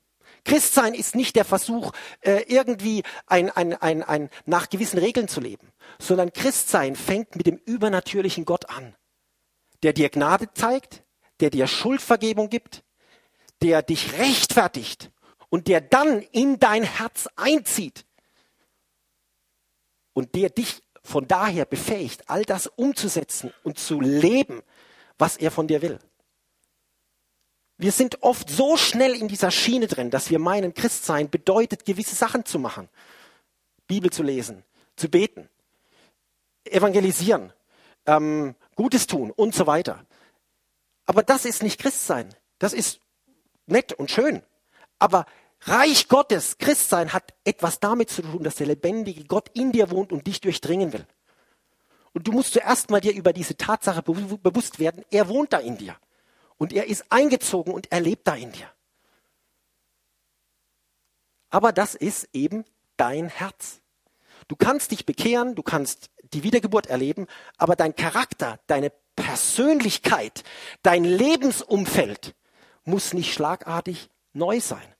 [0.45, 5.41] Christsein ist nicht der Versuch, äh, irgendwie ein, ein, ein, ein, nach gewissen Regeln zu
[5.41, 8.95] leben, sondern Christsein fängt mit dem übernatürlichen Gott an,
[9.83, 11.03] der dir Gnade zeigt,
[11.41, 12.83] der dir Schuldvergebung gibt,
[13.62, 15.12] der dich rechtfertigt
[15.49, 18.05] und der dann in dein Herz einzieht.
[20.19, 24.62] und der dich von daher befähigt, all das umzusetzen und zu leben,
[25.17, 26.00] was er von dir will.
[27.78, 32.15] Wir sind oft so schnell in dieser Schiene drin, dass wir meinen, Christsein bedeutet, gewisse
[32.15, 32.89] Sachen zu machen.
[33.88, 34.63] Bibel zu lesen,
[34.95, 35.50] zu beten,
[36.65, 37.54] evangelisieren,
[38.06, 40.06] ähm, Gutes tun und so weiter.
[41.06, 42.30] Aber das ist nicht Christsein.
[42.60, 43.00] Das ist
[43.65, 44.43] nett und schön.
[45.00, 45.26] Aber
[45.62, 50.12] Reich Gottes, Christsein hat etwas damit zu tun, dass der lebendige Gott in dir wohnt
[50.12, 51.06] und dich durchdringen will.
[52.13, 55.78] Und du musst zuerst mal dir über diese Tatsache bewusst werden, er wohnt da in
[55.78, 55.95] dir.
[56.58, 58.69] Und er ist eingezogen und er lebt da in dir.
[61.50, 62.65] Aber das ist eben
[62.98, 63.82] dein Herz.
[64.48, 70.43] Du kannst dich bekehren, du kannst die Wiedergeburt erleben, aber dein Charakter, deine Persönlichkeit,
[70.84, 72.36] dein Lebensumfeld
[72.86, 74.95] muss nicht schlagartig neu sein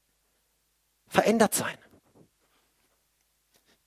[1.10, 1.78] verändert sein.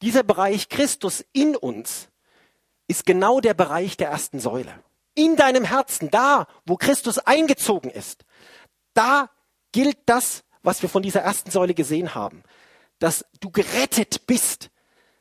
[0.03, 2.09] Dieser Bereich Christus in uns
[2.89, 4.75] ist genau der Bereich der ersten Säule.
[5.15, 8.25] In deinem Herzen, da, wo Christus eingezogen ist,
[8.95, 9.31] da
[9.71, 12.43] gilt das, was wir von dieser ersten Säule gesehen haben,
[12.99, 14.71] dass du gerettet bist,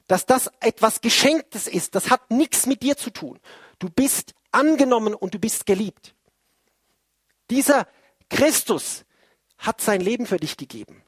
[0.07, 3.39] dass das etwas Geschenktes ist, das hat nichts mit dir zu tun.
[3.79, 6.15] Du bist angenommen und du bist geliebt.
[7.49, 7.87] Dieser
[8.29, 9.05] Christus
[9.57, 11.03] hat sein Leben für dich gegeben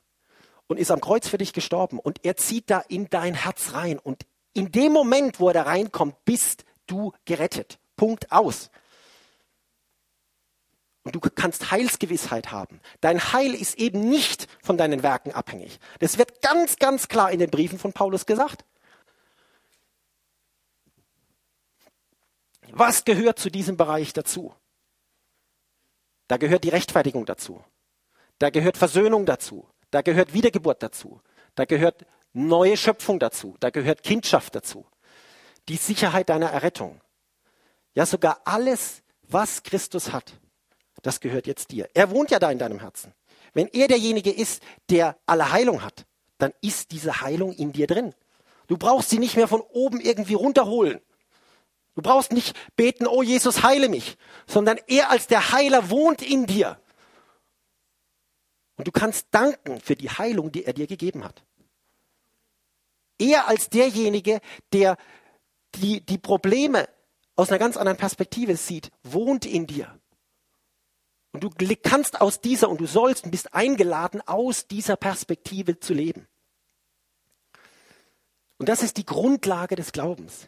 [0.67, 1.99] und ist am Kreuz für dich gestorben.
[1.99, 3.99] Und er zieht da in dein Herz rein.
[3.99, 7.79] Und in dem Moment, wo er da reinkommt, bist du gerettet.
[7.95, 8.69] Punkt aus.
[11.03, 12.79] Und du kannst Heilsgewissheit haben.
[13.01, 15.79] Dein Heil ist eben nicht von deinen Werken abhängig.
[15.99, 18.63] Das wird ganz, ganz klar in den Briefen von Paulus gesagt.
[22.71, 24.55] Was gehört zu diesem Bereich dazu?
[26.27, 27.63] Da gehört die Rechtfertigung dazu.
[28.39, 29.67] Da gehört Versöhnung dazu.
[29.93, 31.21] Da gehört Wiedergeburt dazu.
[31.53, 32.03] Da gehört
[32.33, 33.55] neue Schöpfung dazu.
[33.59, 34.87] Da gehört Kindschaft dazu.
[35.69, 36.99] Die Sicherheit deiner Errettung.
[37.93, 40.33] Ja, sogar alles, was Christus hat,
[41.03, 41.87] das gehört jetzt dir.
[41.93, 43.13] Er wohnt ja da in deinem Herzen.
[43.53, 46.07] Wenn er derjenige ist, der alle Heilung hat,
[46.39, 48.15] dann ist diese Heilung in dir drin.
[48.65, 51.01] Du brauchst sie nicht mehr von oben irgendwie runterholen.
[51.93, 56.47] Du brauchst nicht beten, oh Jesus, heile mich, sondern er als der Heiler wohnt in
[56.47, 56.79] dir.
[58.75, 61.43] Und du kannst danken für die Heilung, die er dir gegeben hat.
[63.19, 64.97] Er als derjenige, der
[65.75, 66.89] die, die Probleme
[67.35, 69.99] aus einer ganz anderen Perspektive sieht, wohnt in dir.
[71.31, 71.49] Und du
[71.81, 76.27] kannst aus dieser und du sollst und bist eingeladen, aus dieser Perspektive zu leben.
[78.57, 80.47] Und das ist die Grundlage des Glaubens.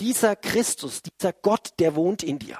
[0.00, 2.58] Dieser Christus, dieser Gott, der wohnt in dir.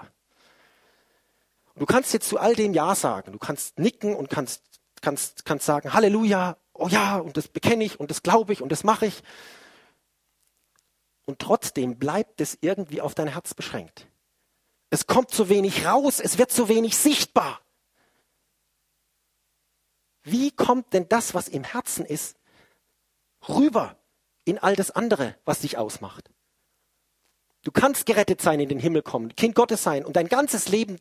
[1.75, 3.33] Und du kannst jetzt zu all dem Ja sagen.
[3.33, 4.65] Du kannst nicken und kannst
[5.01, 8.71] kannst, kannst sagen, Halleluja, oh ja, und das bekenne ich und das glaube ich und
[8.71, 9.23] das mache ich.
[11.25, 14.07] Und trotzdem bleibt es irgendwie auf dein Herz beschränkt.
[14.91, 17.61] Es kommt zu wenig raus, es wird zu wenig sichtbar.
[20.23, 22.37] Wie kommt denn das, was im Herzen ist,
[23.49, 23.97] rüber
[24.45, 26.31] in all das andere, was dich ausmacht?
[27.63, 30.99] Du kannst gerettet sein, in den Himmel kommen, Kind Gottes sein und dein ganzes Leben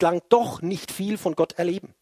[0.00, 1.94] lang doch nicht viel von Gott erleben.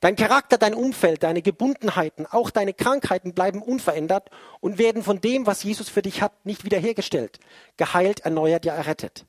[0.00, 5.46] Dein Charakter, dein Umfeld, deine Gebundenheiten, auch deine Krankheiten bleiben unverändert und werden von dem,
[5.46, 7.38] was Jesus für dich hat, nicht wiederhergestellt,
[7.76, 9.26] geheilt, erneuert, ja errettet.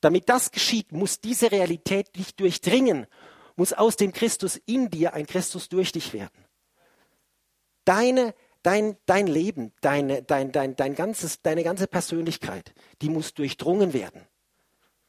[0.00, 3.08] Damit das geschieht, muss diese Realität dich durchdringen,
[3.56, 6.44] muss aus dem Christus in dir ein Christus durch dich werden.
[7.84, 13.92] Deine, dein, dein Leben, deine, dein, dein, dein ganzes, deine ganze Persönlichkeit, die muss durchdrungen
[13.92, 14.22] werden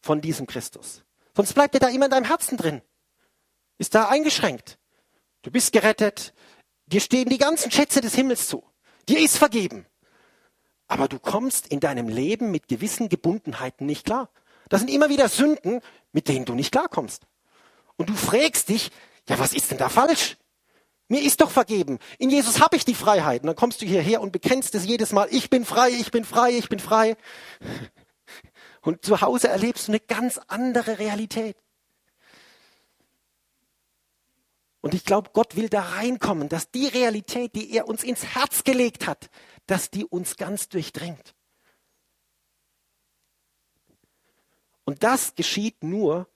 [0.01, 1.03] von diesem Christus.
[1.35, 2.81] Sonst bleibt er da immer in deinem Herzen drin
[3.79, 4.77] ist da eingeschränkt.
[5.41, 6.33] Du bist gerettet,
[6.85, 8.63] dir stehen die ganzen Schätze des Himmels zu,
[9.07, 9.87] dir ist vergeben.
[10.87, 14.29] Aber du kommst in deinem Leben mit gewissen Gebundenheiten nicht klar.
[14.69, 17.23] Das sind immer wieder Sünden, mit denen du nicht klarkommst.
[17.95, 18.91] Und du fragst dich,
[19.27, 20.37] ja, was ist denn da falsch?
[21.07, 21.99] Mir ist doch vergeben.
[22.17, 23.41] In Jesus habe ich die Freiheit.
[23.41, 25.27] Und dann kommst du hierher und bekennst es jedes Mal.
[25.31, 27.17] Ich bin frei, ich bin frei, ich bin frei.
[28.81, 31.57] Und zu Hause erlebst du eine ganz andere Realität.
[34.82, 38.63] Und ich glaube, Gott will da reinkommen, dass die Realität, die er uns ins Herz
[38.63, 39.30] gelegt hat,
[39.67, 41.36] dass die uns ganz durchdringt.
[44.86, 46.27] Und das geschieht nur,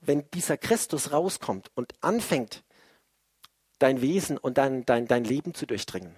[0.00, 2.64] wenn dieser Christus rauskommt und anfängt,
[3.78, 6.16] dein Wesen und dein, dein, dein Leben zu durchdringen.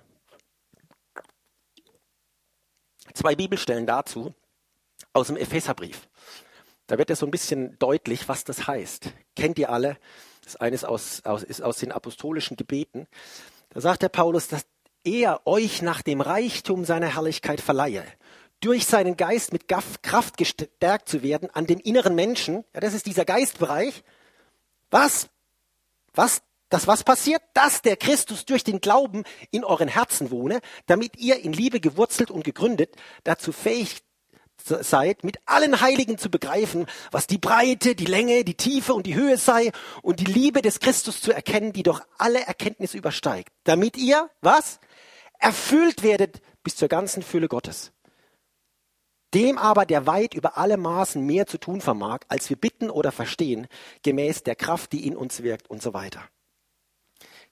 [3.14, 4.34] Zwei Bibelstellen dazu
[5.12, 6.08] aus dem Epheserbrief.
[6.86, 9.12] Da wird ja so ein bisschen deutlich, was das heißt.
[9.36, 9.98] Kennt ihr alle?
[10.45, 13.07] Das eine ist aus, aus, ist aus den apostolischen Gebeten.
[13.70, 14.66] Da sagt der Paulus, dass
[15.05, 18.05] er euch nach dem Reichtum seiner Herrlichkeit verleihe,
[18.61, 23.07] durch seinen Geist mit Kraft gestärkt zu werden an dem inneren Menschen, ja, das ist
[23.07, 24.03] dieser Geistbereich,
[24.91, 25.28] was,
[26.14, 27.43] was, das was passiert?
[27.55, 32.30] Dass der Christus durch den Glauben in euren Herzen wohne, damit ihr in Liebe gewurzelt
[32.30, 34.03] und gegründet dazu fähig
[34.64, 39.14] seid, mit allen Heiligen zu begreifen, was die Breite, die Länge, die Tiefe und die
[39.14, 43.96] Höhe sei und die Liebe des Christus zu erkennen, die doch alle Erkenntnis übersteigt, damit
[43.96, 44.80] ihr, was?
[45.38, 47.92] Erfüllt werdet bis zur ganzen Fülle Gottes.
[49.32, 53.12] Dem aber, der weit über alle Maßen mehr zu tun vermag, als wir bitten oder
[53.12, 53.68] verstehen,
[54.02, 56.24] gemäß der Kraft, die in uns wirkt und so weiter.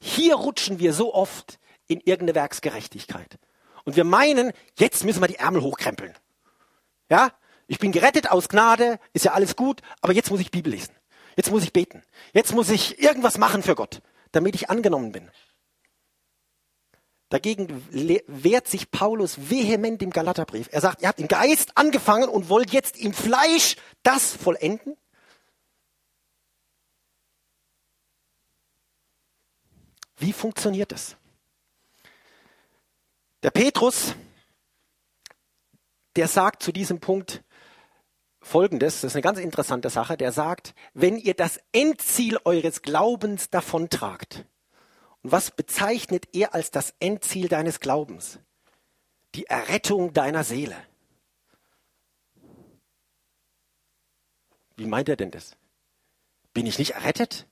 [0.00, 3.38] Hier rutschen wir so oft in irgendeine Werksgerechtigkeit.
[3.84, 6.14] Und wir meinen, jetzt müssen wir die Ärmel hochkrempeln.
[7.09, 7.32] Ja?
[7.66, 10.94] Ich bin gerettet aus Gnade, ist ja alles gut, aber jetzt muss ich Bibel lesen.
[11.36, 12.02] Jetzt muss ich beten.
[12.32, 14.02] Jetzt muss ich irgendwas machen für Gott,
[14.32, 15.30] damit ich angenommen bin.
[17.28, 17.86] Dagegen
[18.26, 20.68] wehrt sich Paulus vehement im Galaterbrief.
[20.72, 24.96] Er sagt, ihr habt im Geist angefangen und wollt jetzt im Fleisch das vollenden?
[30.16, 31.16] Wie funktioniert das?
[33.42, 34.14] Der Petrus,
[36.16, 37.44] der sagt zu diesem Punkt
[38.40, 43.50] Folgendes, das ist eine ganz interessante Sache, der sagt, wenn ihr das Endziel eures Glaubens
[43.50, 44.46] davontragt,
[45.22, 48.38] und was bezeichnet er als das Endziel deines Glaubens?
[49.34, 50.76] Die Errettung deiner Seele.
[54.76, 55.56] Wie meint er denn das?
[56.54, 57.46] Bin ich nicht errettet?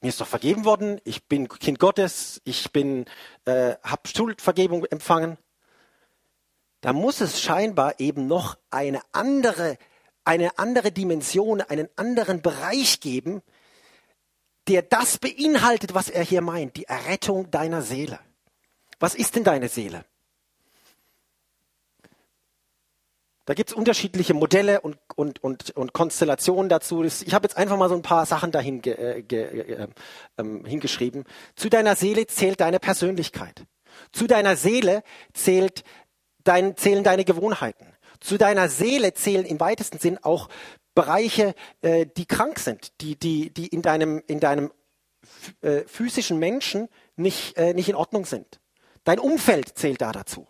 [0.00, 1.00] Mir ist doch vergeben worden.
[1.04, 2.42] Ich bin Kind Gottes.
[2.44, 3.06] Ich bin,
[3.44, 5.38] äh, habe Schuldvergebung empfangen.
[6.86, 9.76] Da muss es scheinbar eben noch eine andere,
[10.24, 13.42] eine andere Dimension, einen anderen Bereich geben,
[14.68, 18.20] der das beinhaltet, was er hier meint, die Errettung deiner Seele.
[19.00, 20.04] Was ist denn deine Seele?
[23.46, 27.02] Da gibt es unterschiedliche Modelle und, und, und, und Konstellationen dazu.
[27.02, 29.88] Ich habe jetzt einfach mal so ein paar Sachen dahin ge, äh, ge, äh,
[30.38, 31.24] ähm, hingeschrieben.
[31.56, 33.64] Zu deiner Seele zählt deine Persönlichkeit.
[34.12, 35.82] Zu deiner Seele zählt
[36.46, 37.86] dein, zählen deine Gewohnheiten.
[38.20, 40.48] Zu deiner Seele zählen im weitesten Sinn auch
[40.94, 44.72] Bereiche, äh, die krank sind, die, die, die in deinem, in deinem
[45.60, 48.60] äh, physischen Menschen nicht, äh, nicht in Ordnung sind.
[49.04, 50.46] Dein Umfeld zählt da dazu.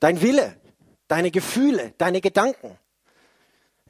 [0.00, 0.56] Dein Wille,
[1.06, 2.76] deine Gefühle, deine Gedanken.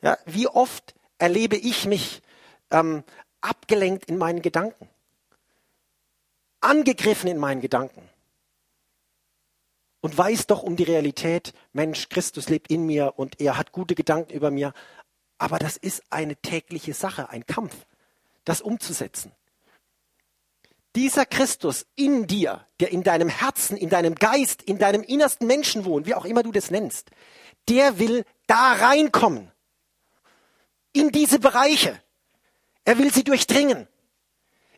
[0.02, 2.20] Ja, wie oft erlebe ich mich
[2.70, 3.02] ähm,
[3.40, 4.88] abgelenkt in meinen Gedanken,
[6.60, 8.11] angegriffen in meinen Gedanken
[10.02, 13.94] und weiß doch um die Realität, Mensch, Christus lebt in mir und er hat gute
[13.94, 14.74] Gedanken über mir.
[15.38, 17.86] Aber das ist eine tägliche Sache, ein Kampf,
[18.44, 19.32] das umzusetzen.
[20.96, 25.84] Dieser Christus in dir, der in deinem Herzen, in deinem Geist, in deinem innersten Menschen
[25.84, 27.10] wohnt, wie auch immer du das nennst,
[27.68, 29.52] der will da reinkommen.
[30.92, 31.98] In diese Bereiche.
[32.84, 33.86] Er will sie durchdringen.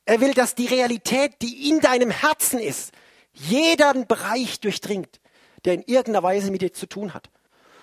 [0.05, 2.93] Er will, dass die Realität, die in deinem Herzen ist,
[3.35, 5.21] jeden Bereich durchdringt,
[5.65, 7.31] der in irgendeiner Weise mit dir zu tun hat,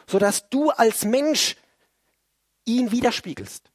[0.07, 1.55] sodass du als Mensch
[2.65, 3.71] ihn widerspiegelst.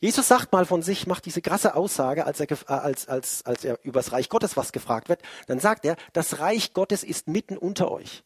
[0.00, 3.64] Jesus sagt mal von sich, macht diese krasse Aussage, als er, äh, als, als, als
[3.64, 7.26] er über das Reich Gottes was gefragt wird, dann sagt er, das Reich Gottes ist
[7.26, 8.22] mitten unter euch.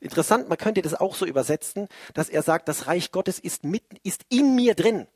[0.00, 3.96] Interessant, man könnte das auch so übersetzen, dass er sagt, das Reich Gottes ist mitten,
[4.02, 5.06] ist in mir drin.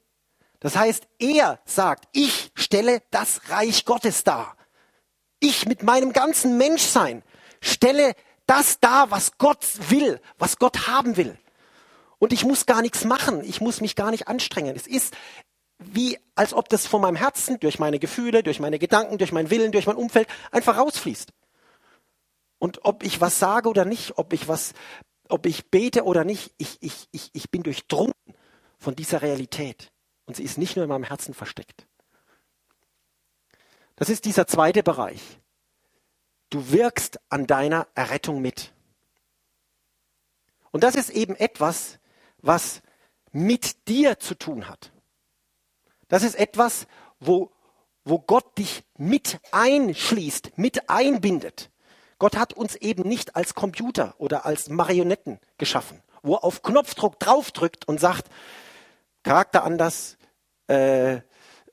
[0.58, 4.56] Das heißt, er sagt, ich stelle das Reich Gottes dar.
[5.40, 7.22] Ich mit meinem ganzen Menschsein
[7.60, 8.14] stelle
[8.46, 11.36] das dar, was Gott will, was Gott haben will.
[12.18, 13.42] Und ich muss gar nichts machen.
[13.44, 14.76] Ich muss mich gar nicht anstrengen.
[14.76, 15.16] Es ist
[15.78, 19.50] wie, als ob das von meinem Herzen durch meine Gefühle, durch meine Gedanken, durch meinen
[19.50, 21.32] Willen, durch mein Umfeld einfach rausfließt.
[22.58, 24.74] Und ob ich was sage oder nicht, ob ich was,
[25.30, 28.12] ob ich bete oder nicht, ich, ich, ich, ich bin durchdrungen
[28.78, 29.90] von dieser Realität.
[30.26, 31.86] Und sie ist nicht nur in meinem Herzen versteckt.
[34.00, 35.20] Das ist dieser zweite Bereich.
[36.48, 38.72] Du wirkst an deiner Errettung mit.
[40.70, 41.98] Und das ist eben etwas,
[42.38, 42.80] was
[43.30, 44.90] mit dir zu tun hat.
[46.08, 46.86] Das ist etwas,
[47.18, 47.52] wo,
[48.06, 51.70] wo Gott dich mit einschließt, mit einbindet.
[52.18, 57.18] Gott hat uns eben nicht als Computer oder als Marionetten geschaffen, wo er auf Knopfdruck
[57.18, 58.30] draufdrückt und sagt,
[59.24, 60.16] Charakter anders,
[60.68, 61.20] äh,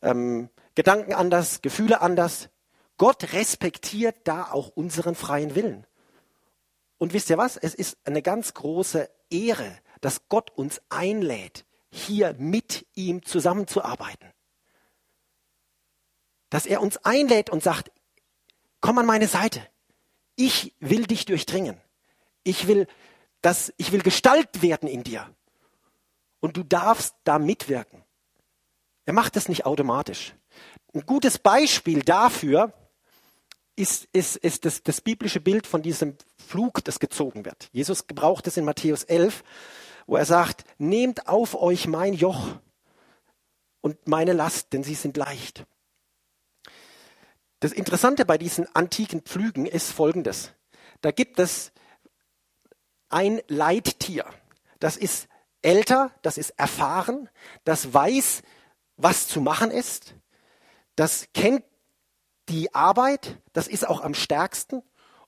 [0.01, 2.49] ähm, Gedanken anders, Gefühle anders.
[2.97, 5.87] Gott respektiert da auch unseren freien Willen.
[6.99, 7.57] Und wisst ihr was?
[7.57, 14.31] Es ist eine ganz große Ehre, dass Gott uns einlädt, hier mit ihm zusammenzuarbeiten.
[16.51, 17.91] Dass er uns einlädt und sagt,
[18.79, 19.67] komm an meine Seite.
[20.35, 21.81] ich will dich durchdringen.
[22.43, 22.85] Ich will,
[23.41, 25.27] dass, ich will Gestalt werden in dir.
[26.39, 28.03] Und du darfst da mitwirken.
[29.07, 30.35] Er macht das nicht automatisch.
[30.93, 32.73] Ein gutes Beispiel dafür
[33.77, 37.69] ist, ist, ist das, das biblische Bild von diesem Flug, das gezogen wird.
[37.71, 39.45] Jesus gebraucht es in Matthäus 11,
[40.07, 42.59] wo er sagt, nehmt auf euch mein Joch
[43.79, 45.63] und meine Last, denn sie sind leicht.
[47.61, 50.51] Das Interessante bei diesen antiken Pflügen ist folgendes.
[50.99, 51.71] Da gibt es
[53.07, 54.25] ein Leittier.
[54.79, 55.29] Das ist
[55.61, 57.29] älter, das ist erfahren,
[57.63, 58.43] das weiß,
[58.97, 60.15] was zu machen ist,
[60.95, 61.63] das kennt
[62.49, 64.81] die Arbeit, das ist auch am stärksten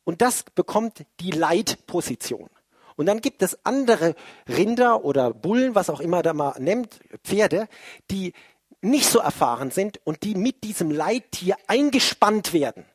[0.03, 2.49] und das bekommt die Leitposition.
[2.95, 4.15] Und dann gibt es andere
[4.47, 7.69] Rinder oder Bullen, was auch immer da mal nennt, Pferde,
[8.11, 8.33] die
[8.81, 12.85] nicht so erfahren sind und die mit diesem Leittier eingespannt werden.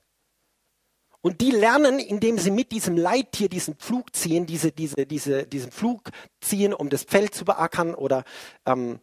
[1.20, 5.72] Und die lernen, indem sie mit diesem Leittier diesen Pflug ziehen, diese, diese, diese, diesen
[5.72, 6.10] Pflug
[6.42, 8.24] ziehen, um das Feld zu beackern oder
[8.66, 9.00] ähm,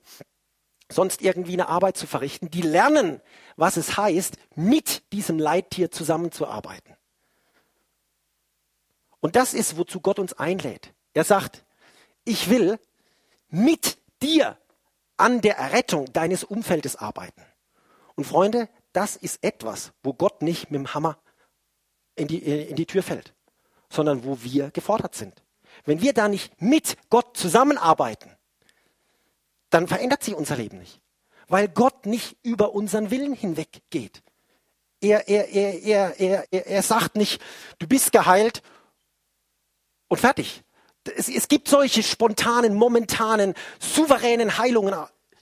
[0.91, 2.49] sonst irgendwie eine Arbeit zu verrichten.
[2.49, 3.21] Die lernen,
[3.55, 6.95] was es heißt, mit diesem Leittier zusammenzuarbeiten.
[9.19, 10.93] Und das ist, wozu Gott uns einlädt.
[11.13, 11.63] Er sagt,
[12.25, 12.79] ich will
[13.49, 14.57] mit dir
[15.17, 17.43] an der Errettung deines Umfeldes arbeiten.
[18.15, 21.17] Und Freunde, das ist etwas, wo Gott nicht mit dem Hammer
[22.15, 23.33] in die, in die Tür fällt,
[23.89, 25.43] sondern wo wir gefordert sind.
[25.85, 28.31] Wenn wir da nicht mit Gott zusammenarbeiten,
[29.71, 31.01] dann verändert sich unser Leben nicht,
[31.47, 34.21] weil Gott nicht über unseren Willen hinweg geht.
[34.99, 37.41] Er, er, er, er, er, er, er sagt nicht,
[37.79, 38.61] du bist geheilt
[40.07, 40.63] und fertig.
[41.15, 44.93] Es, es gibt solche spontanen, momentanen, souveränen Heilungen,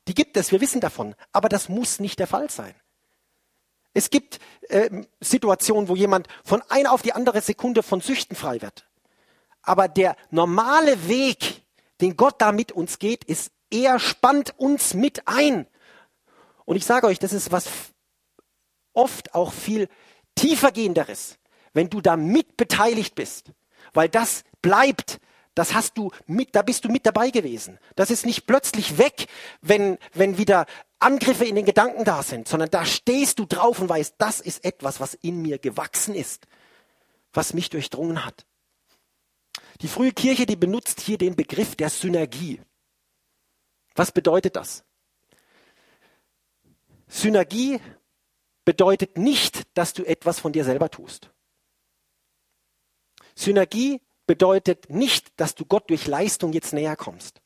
[0.07, 2.73] die gibt es, wir wissen davon, aber das muss nicht der Fall sein.
[3.93, 8.61] Es gibt äh, Situationen, wo jemand von einer auf die andere Sekunde von Süchten frei
[8.61, 8.88] wird.
[9.61, 11.63] Aber der normale Weg,
[11.99, 15.67] den Gott da mit uns geht, ist, er spannt uns mit ein.
[16.65, 17.67] Und ich sage euch, das ist was
[18.93, 19.88] oft auch viel
[20.36, 21.38] tiefergehenderes,
[21.74, 23.51] wenn du da mit beteiligt bist,
[23.93, 25.20] weil das bleibt
[25.59, 27.80] das hast du mit, da bist du mit dabei gewesen.
[27.97, 29.28] Das ist nicht plötzlich weg,
[29.61, 30.65] wenn, wenn wieder
[30.99, 34.63] Angriffe in den Gedanken da sind, sondern da stehst du drauf und weißt, das ist
[34.63, 36.47] etwas, was in mir gewachsen ist,
[37.34, 38.45] was mich durchdrungen hat.
[39.82, 42.61] Die frühe Kirche, die benutzt hier den Begriff der Synergie.
[43.99, 44.85] Was bedeutet das?
[47.09, 47.81] Synergie
[48.63, 51.31] bedeutet nicht, dass du etwas von dir selber tust.
[53.35, 57.41] Synergie bedeutet nicht, dass du Gott durch Leistung jetzt näher kommst.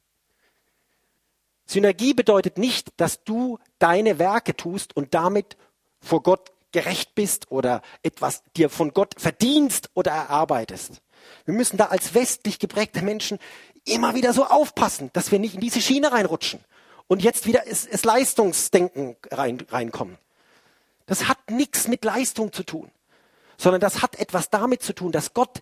[1.66, 5.58] Synergie bedeutet nicht, dass du deine Werke tust und damit
[6.02, 11.02] vor Gott gerecht bist oder etwas dir von Gott verdienst oder erarbeitest.
[11.46, 13.40] Wir müssen da als westlich geprägte Menschen
[13.86, 16.64] immer wieder so aufpassen, dass wir nicht in diese Schiene reinrutschen
[17.08, 20.18] und jetzt wieder ins, ins Leistungsdenken rein, reinkommen.
[21.06, 22.90] Das hat nichts mit Leistung zu tun,
[23.58, 25.62] sondern das hat etwas damit zu tun, dass Gott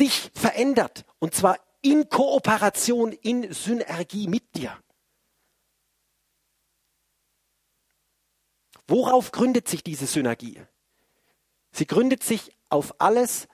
[0.00, 1.04] dich verändert.
[1.18, 4.76] Und zwar in Kooperation, in Synergie mit dir.
[8.86, 10.60] Worauf gründet sich diese Synergie?
[11.72, 13.48] Sie gründet sich auf alles,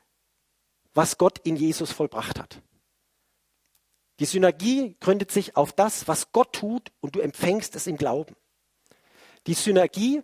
[0.94, 2.62] was Gott in Jesus vollbracht hat.
[4.20, 8.36] Die Synergie gründet sich auf das, was Gott tut und du empfängst es im Glauben.
[9.46, 10.22] Die Synergie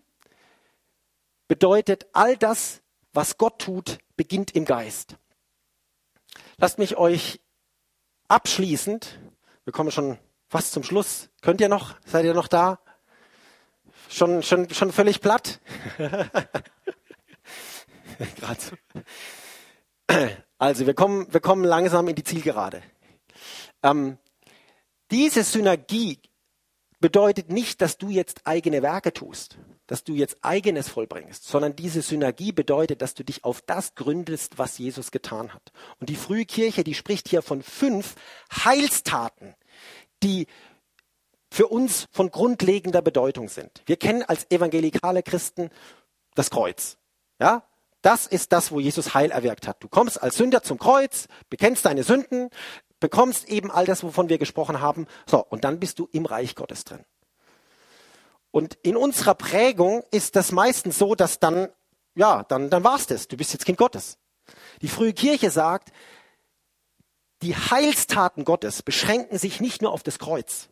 [1.49, 2.83] bedeutet, all das,
[3.15, 5.17] was Gott tut, beginnt im Geist.
[6.59, 7.41] Lasst mich euch
[8.29, 9.19] abschließend,
[9.65, 10.19] wir kommen schon
[10.49, 11.31] fast zum Schluss.
[11.41, 11.97] Könnt ihr noch?
[12.05, 12.79] Seid ihr noch da?
[14.11, 15.61] Schon, schon, schon völlig platt?
[18.37, 18.77] Gerade so.
[20.59, 22.83] Also wir kommen, wir kommen langsam in die Zielgerade.
[23.91, 24.19] Ähm,
[25.11, 26.19] diese Synergie
[27.01, 32.03] bedeutet nicht, dass du jetzt eigene Werke tust dass du jetzt eigenes vollbringst, sondern diese
[32.03, 35.73] Synergie bedeutet, dass du dich auf das gründest, was Jesus getan hat.
[36.01, 38.17] Und die frühe Kirche, die spricht hier von fünf
[38.65, 39.55] Heilstaten,
[40.23, 40.47] die
[41.51, 43.83] für uns von grundlegender Bedeutung sind.
[43.87, 45.71] Wir kennen als evangelikale Christen
[46.35, 46.99] das Kreuz.
[47.39, 47.63] Ja?
[48.03, 49.83] Das ist das, wo Jesus Heil erwirkt hat.
[49.83, 52.51] Du kommst als Sünder zum Kreuz, bekennst deine Sünden,
[53.01, 55.07] bekommst eben all das, wovon wir gesprochen haben.
[55.27, 57.05] So, und dann bist du im Reich Gottes drin.
[58.51, 61.69] Und in unserer Prägung ist das meistens so, dass dann,
[62.15, 63.29] ja, dann, dann war's das.
[63.29, 64.19] Du bist jetzt Kind Gottes.
[64.81, 65.93] Die frühe Kirche sagt,
[67.43, 70.69] die Heilstaten Gottes beschränken sich nicht nur auf das Kreuz,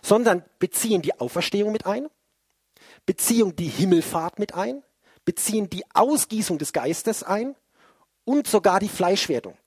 [0.00, 2.08] sondern beziehen die Auferstehung mit ein,
[3.04, 4.82] beziehen die Himmelfahrt mit ein,
[5.24, 7.56] beziehen die Ausgießung des Geistes ein
[8.24, 9.58] und sogar die Fleischwerdung.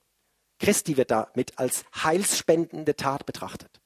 [0.60, 3.80] Christi wird damit als heilsspendende Tat betrachtet.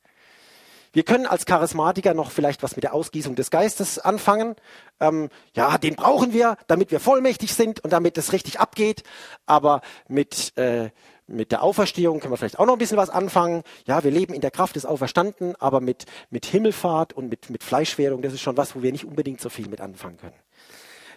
[0.96, 4.56] Wir können als Charismatiker noch vielleicht was mit der Ausgießung des Geistes anfangen.
[5.00, 9.02] Ähm, ja, den brauchen wir, damit wir vollmächtig sind und damit es richtig abgeht.
[9.48, 10.92] Aber mit, äh,
[11.26, 13.64] mit der Auferstehung können wir vielleicht auch noch ein bisschen was anfangen.
[13.88, 17.64] Ja, wir leben in der Kraft des Auferstanden, aber mit, mit Himmelfahrt und mit, mit
[17.64, 20.36] Fleischwerdung, das ist schon was, wo wir nicht unbedingt so viel mit anfangen können.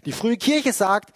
[0.07, 1.13] Die frühe Kirche sagt,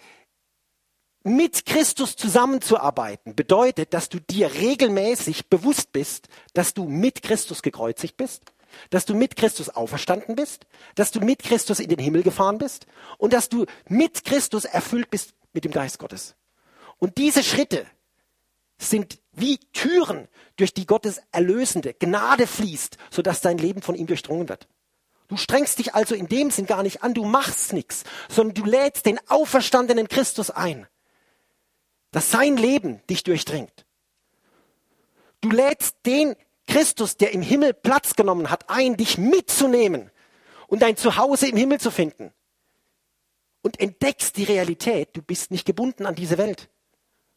[1.23, 8.17] mit Christus zusammenzuarbeiten bedeutet, dass du dir regelmäßig bewusst bist, dass du mit Christus gekreuzigt
[8.17, 8.43] bist,
[8.89, 10.65] dass du mit Christus auferstanden bist,
[10.95, 15.09] dass du mit Christus in den Himmel gefahren bist und dass du mit Christus erfüllt
[15.09, 16.35] bist mit dem Geist Gottes.
[16.97, 17.85] Und diese Schritte
[18.77, 24.49] sind wie Türen, durch die Gottes erlösende Gnade fließt, sodass dein Leben von ihm durchdrungen
[24.49, 24.67] wird.
[25.27, 28.69] Du strengst dich also in dem Sinn gar nicht an, du machst nichts, sondern du
[28.69, 30.87] lädst den auferstandenen Christus ein
[32.11, 33.85] dass sein Leben dich durchdringt.
[35.41, 36.35] Du lädst den
[36.67, 40.11] Christus, der im Himmel Platz genommen hat, ein, dich mitzunehmen
[40.67, 42.31] und dein Zuhause im Himmel zu finden.
[43.63, 46.69] Und entdeckst die Realität, du bist nicht gebunden an diese Welt.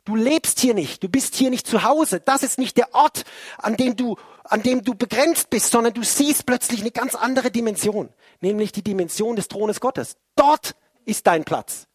[0.05, 2.20] Du lebst hier nicht, du bist hier nicht zu Hause.
[2.20, 3.25] Das ist nicht der Ort,
[3.57, 7.51] an dem du, an dem du begrenzt bist, sondern du siehst plötzlich eine ganz andere
[7.51, 8.11] Dimension,
[8.41, 10.16] nämlich die Dimension des Thrones Gottes.
[10.37, 10.75] Dort
[11.07, 11.87] ist dein Platz.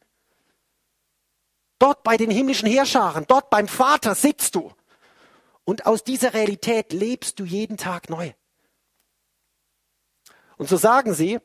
[1.80, 4.72] Dort bei den himmlischen Heerscharen, dort beim Vater sitzt du.
[5.64, 8.34] Und aus dieser Realität lebst du jeden Tag neu.
[10.58, 11.40] Und so sagen sie,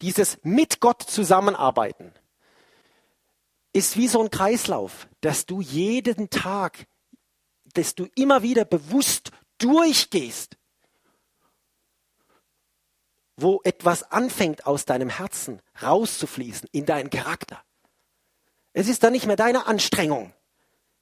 [0.00, 2.12] dieses mit Gott zusammenarbeiten
[3.72, 6.86] ist wie so ein Kreislauf, dass du jeden Tag,
[7.74, 10.56] dass du immer wieder bewusst durchgehst,
[13.36, 17.65] wo etwas anfängt aus deinem Herzen rauszufließen in deinen Charakter.
[18.78, 20.34] Es ist dann nicht mehr deine Anstrengung,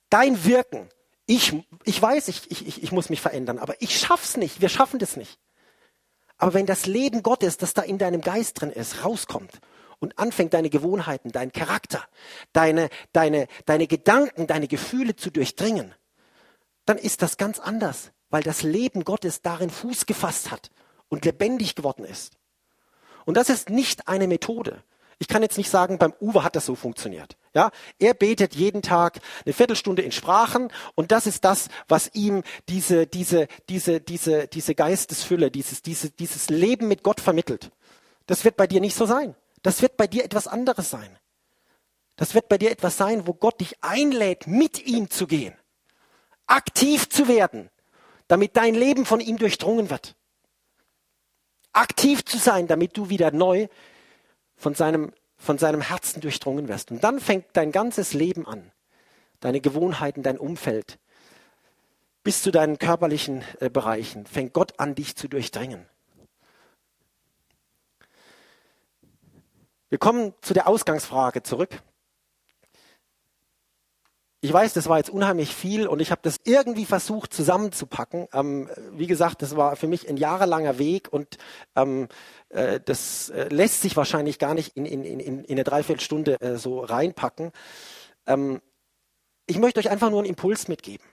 [0.09, 0.89] dein Wirken.
[1.27, 1.53] Ich,
[1.83, 4.61] ich weiß, ich, ich, ich muss mich verändern, aber ich schaff's nicht.
[4.61, 5.41] Wir schaffen das nicht.
[6.39, 9.61] Aber wenn das Leben Gottes, das da in deinem Geist drin ist, rauskommt
[9.99, 12.05] und anfängt, deine Gewohnheiten, deinen Charakter,
[12.53, 15.93] deine, deine, deine Gedanken, deine Gefühle zu durchdringen,
[16.87, 20.70] dann ist das ganz anders, weil das Leben Gottes darin Fuß gefasst hat
[21.09, 22.37] und lebendig geworden ist.
[23.25, 24.85] Und das ist nicht eine Methode.
[25.18, 27.36] Ich kann jetzt nicht sagen, beim Uwe hat das so funktioniert.
[27.54, 32.42] Ja, er betet jeden Tag eine Viertelstunde in Sprachen und das ist das, was ihm
[32.68, 37.70] diese, diese, diese, diese, diese Geistesfülle, dieses, diese, dieses Leben mit Gott vermittelt.
[38.26, 39.36] Das wird bei dir nicht so sein.
[39.62, 41.18] Das wird bei dir etwas anderes sein.
[42.16, 45.54] Das wird bei dir etwas sein, wo Gott dich einlädt, mit ihm zu gehen,
[46.46, 47.70] aktiv zu werden,
[48.28, 50.16] damit dein Leben von ihm durchdrungen wird.
[51.72, 53.68] Aktiv zu sein, damit du wieder neu
[54.57, 56.90] von seinem von seinem Herzen durchdrungen wirst.
[56.90, 58.70] Und dann fängt dein ganzes Leben an,
[59.40, 60.98] deine Gewohnheiten, dein Umfeld,
[62.22, 65.86] bis zu deinen körperlichen äh, Bereichen, fängt Gott an, dich zu durchdringen.
[69.90, 71.82] Wir kommen zu der Ausgangsfrage zurück.
[74.45, 78.28] Ich weiß, das war jetzt unheimlich viel und ich habe das irgendwie versucht zusammenzupacken.
[78.34, 81.38] Ähm, wie gesagt, das war für mich ein jahrelanger Weg und
[81.74, 82.09] ähm,
[82.51, 86.59] äh, das äh, lässt sich wahrscheinlich gar nicht in, in, in, in eine Dreiviertelstunde äh,
[86.59, 87.53] so reinpacken.
[88.26, 88.61] Ähm,
[89.47, 91.07] ich möchte euch einfach nur einen Impuls mitgeben.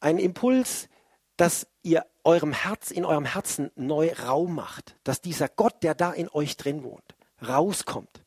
[0.00, 0.88] Einen Impuls,
[1.36, 6.10] dass ihr eurem Herz, in eurem Herzen neu Raum macht, dass dieser Gott, der da
[6.10, 7.16] in euch drin wohnt,
[7.46, 8.24] rauskommt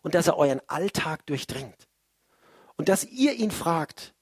[0.00, 1.89] und dass er euren Alltag durchdringt
[2.80, 4.14] und dass ihr ihn fragt,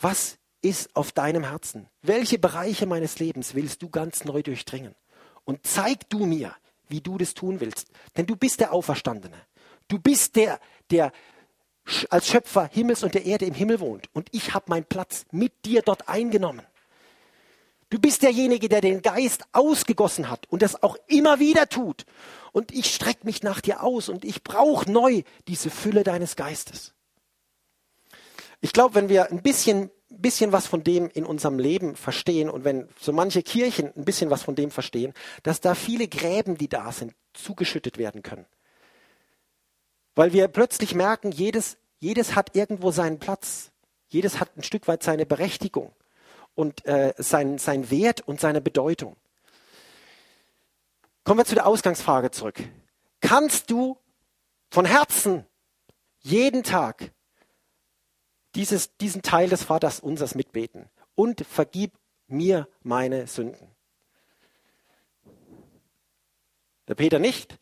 [0.00, 1.90] was ist auf deinem Herzen?
[2.00, 4.94] Welche Bereiche meines Lebens willst du ganz neu durchdringen?
[5.44, 6.56] Und zeig du mir,
[6.88, 7.88] wie du das tun willst.
[8.16, 9.36] Denn du bist der Auferstandene.
[9.88, 10.58] Du bist der,
[10.90, 11.12] der
[12.08, 14.08] als Schöpfer Himmels und der Erde im Himmel wohnt.
[14.14, 16.64] Und ich habe meinen Platz mit dir dort eingenommen.
[17.90, 22.06] Du bist derjenige, der den Geist ausgegossen hat und das auch immer wieder tut.
[22.52, 26.93] Und ich strecke mich nach dir aus und ich brauche neu diese Fülle deines Geistes.
[28.64, 32.64] Ich glaube, wenn wir ein bisschen, bisschen was von dem in unserem Leben verstehen und
[32.64, 35.12] wenn so manche Kirchen ein bisschen was von dem verstehen,
[35.42, 38.46] dass da viele Gräben, die da sind, zugeschüttet werden können.
[40.14, 43.70] Weil wir plötzlich merken, jedes, jedes hat irgendwo seinen Platz.
[44.08, 45.92] Jedes hat ein Stück weit seine Berechtigung
[46.54, 49.14] und äh, sein, sein Wert und seine Bedeutung.
[51.24, 52.62] Kommen wir zu der Ausgangsfrage zurück.
[53.20, 53.98] Kannst du
[54.70, 55.44] von Herzen
[56.20, 57.10] jeden Tag
[58.54, 60.88] dieses, diesen Teil des Vaters unsers mitbeten.
[61.14, 61.92] Und vergib
[62.26, 63.68] mir meine Sünden.
[66.88, 67.58] Der Peter nicht.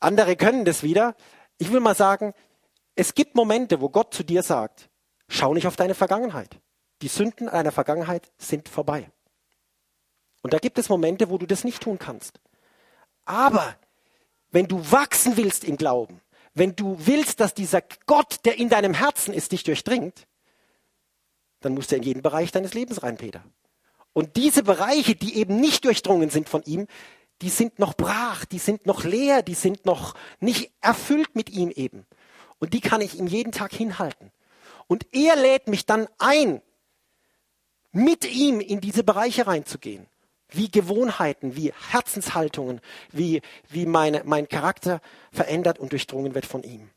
[0.00, 1.14] Andere können das wieder.
[1.58, 2.34] Ich will mal sagen,
[2.94, 4.90] Es gibt Momente, wo Gott zu dir sagt,
[5.28, 6.60] schau nicht auf deine Vergangenheit.
[7.00, 9.10] Die Sünden einer Vergangenheit sind vorbei.
[10.42, 12.40] Und da gibt es Momente, wo du das nicht tun kannst.
[13.24, 13.76] Aber
[14.50, 16.20] wenn du wachsen willst im Glauben,
[16.54, 20.26] wenn du willst, dass dieser Gott, der in deinem Herzen ist, dich durchdringt,
[21.60, 23.42] dann musst du in jeden Bereich deines Lebens rein, Peter.
[24.12, 26.86] Und diese Bereiche, die eben nicht durchdrungen sind von ihm,
[27.40, 31.70] die sind noch brach, die sind noch leer, die sind noch nicht erfüllt mit ihm
[31.70, 32.06] eben.
[32.58, 34.30] Und die kann ich ihm jeden Tag hinhalten.
[34.86, 36.60] Und er lädt mich dann ein,
[37.92, 40.06] mit ihm in diese Bereiche reinzugehen.
[40.52, 42.80] Wie Gewohnheiten, wie Herzenshaltungen,
[43.10, 45.00] wie, wie meine, mein Charakter
[45.32, 46.90] verändert und durchdrungen wird von ihm.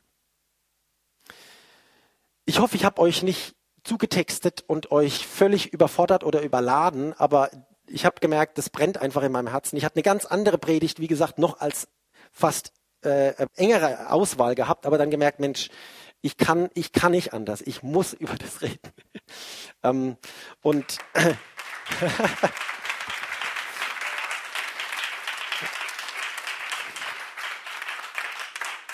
[2.46, 7.50] Ich hoffe, ich habe euch nicht zugetextet und euch völlig überfordert oder überladen, aber
[7.88, 9.78] ich habe gemerkt, das brennt einfach in meinem Herzen.
[9.78, 11.88] Ich hatte eine ganz andere Predigt, wie gesagt, noch als
[12.32, 15.70] fast äh, engere Auswahl gehabt, aber dann gemerkt, Mensch,
[16.22, 17.62] ich kann, ich kann nicht anders.
[17.62, 18.92] Ich muss über das reden.
[19.84, 20.18] ähm,
[20.62, 20.98] und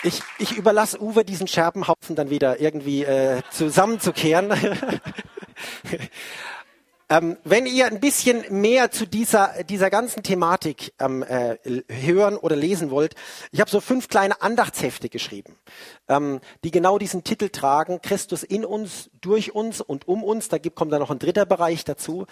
[0.04, 4.52] Ich, ich überlasse Uwe diesen Scherbenhaufen dann wieder irgendwie äh, zusammenzukehren.
[7.12, 11.58] Ähm, wenn ihr ein bisschen mehr zu dieser, dieser ganzen Thematik ähm, äh,
[11.90, 13.16] hören oder lesen wollt,
[13.50, 15.58] ich habe so fünf kleine Andachtshefte geschrieben,
[16.08, 20.48] ähm, die genau diesen Titel tragen, Christus in uns, durch uns und um uns.
[20.48, 22.24] Da gibt, kommt dann noch ein dritter Bereich dazu.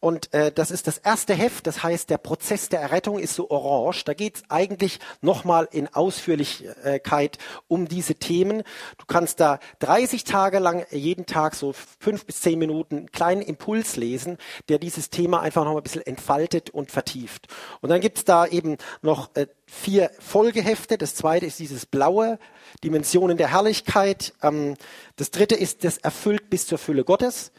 [0.00, 3.50] Und äh, das ist das erste Heft, das heißt, der Prozess der Errettung ist so
[3.50, 4.02] orange.
[4.04, 8.64] Da geht es eigentlich nochmal in Ausführlichkeit um diese Themen.
[8.98, 13.42] Du kannst da 30 Tage lang jeden Tag so fünf bis zehn Minuten einen kleinen
[13.42, 17.46] Impuls lesen lesen, der dieses Thema einfach noch ein bisschen entfaltet und vertieft.
[17.80, 20.98] Und dann gibt es da eben noch äh, vier Folgehefte.
[20.98, 22.38] Das zweite ist dieses blaue,
[22.82, 24.34] Dimensionen der Herrlichkeit.
[24.42, 24.74] Ähm,
[25.16, 27.52] das dritte ist das erfüllt bis zur Fülle Gottes.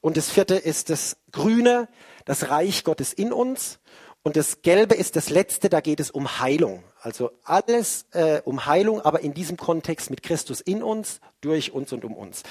[0.00, 1.88] Und das vierte ist das grüne,
[2.24, 3.78] das Reich Gottes in uns.
[4.26, 6.82] Und das Gelbe ist das Letzte, da geht es um Heilung.
[7.00, 11.92] Also alles äh, um Heilung, aber in diesem Kontext mit Christus in uns, durch uns
[11.92, 12.42] und um uns.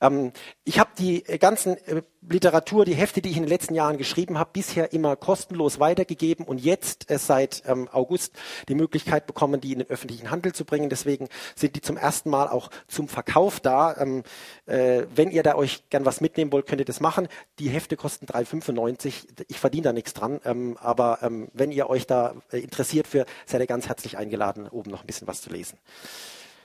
[0.00, 0.32] Ähm,
[0.64, 2.00] ich habe die äh, ganzen äh,
[2.30, 6.44] Literatur, die Hefte, die ich in den letzten Jahren geschrieben habe, bisher immer kostenlos weitergegeben
[6.44, 8.34] und jetzt äh, seit ähm, August
[8.68, 10.90] die Möglichkeit bekommen, die in den öffentlichen Handel zu bringen.
[10.90, 13.96] Deswegen sind die zum ersten Mal auch zum Verkauf da.
[13.96, 14.22] Ähm,
[14.66, 17.28] äh, wenn ihr da euch gern was mitnehmen wollt, könnt ihr das machen.
[17.58, 19.44] Die Hefte kosten 3,95.
[19.48, 23.26] Ich verdiene da nichts dran, ähm, aber ähm, wenn ihr euch da äh, interessiert für,
[23.46, 25.78] seid ihr ganz herzlich eingeladen, oben noch ein bisschen was zu lesen.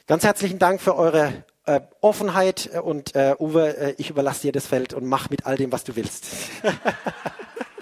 [0.06, 4.68] Ganz herzlichen Dank für eure äh, Offenheit und äh, Uwe, äh, ich überlasse dir das
[4.68, 6.26] Feld und mach mit all dem, was du willst.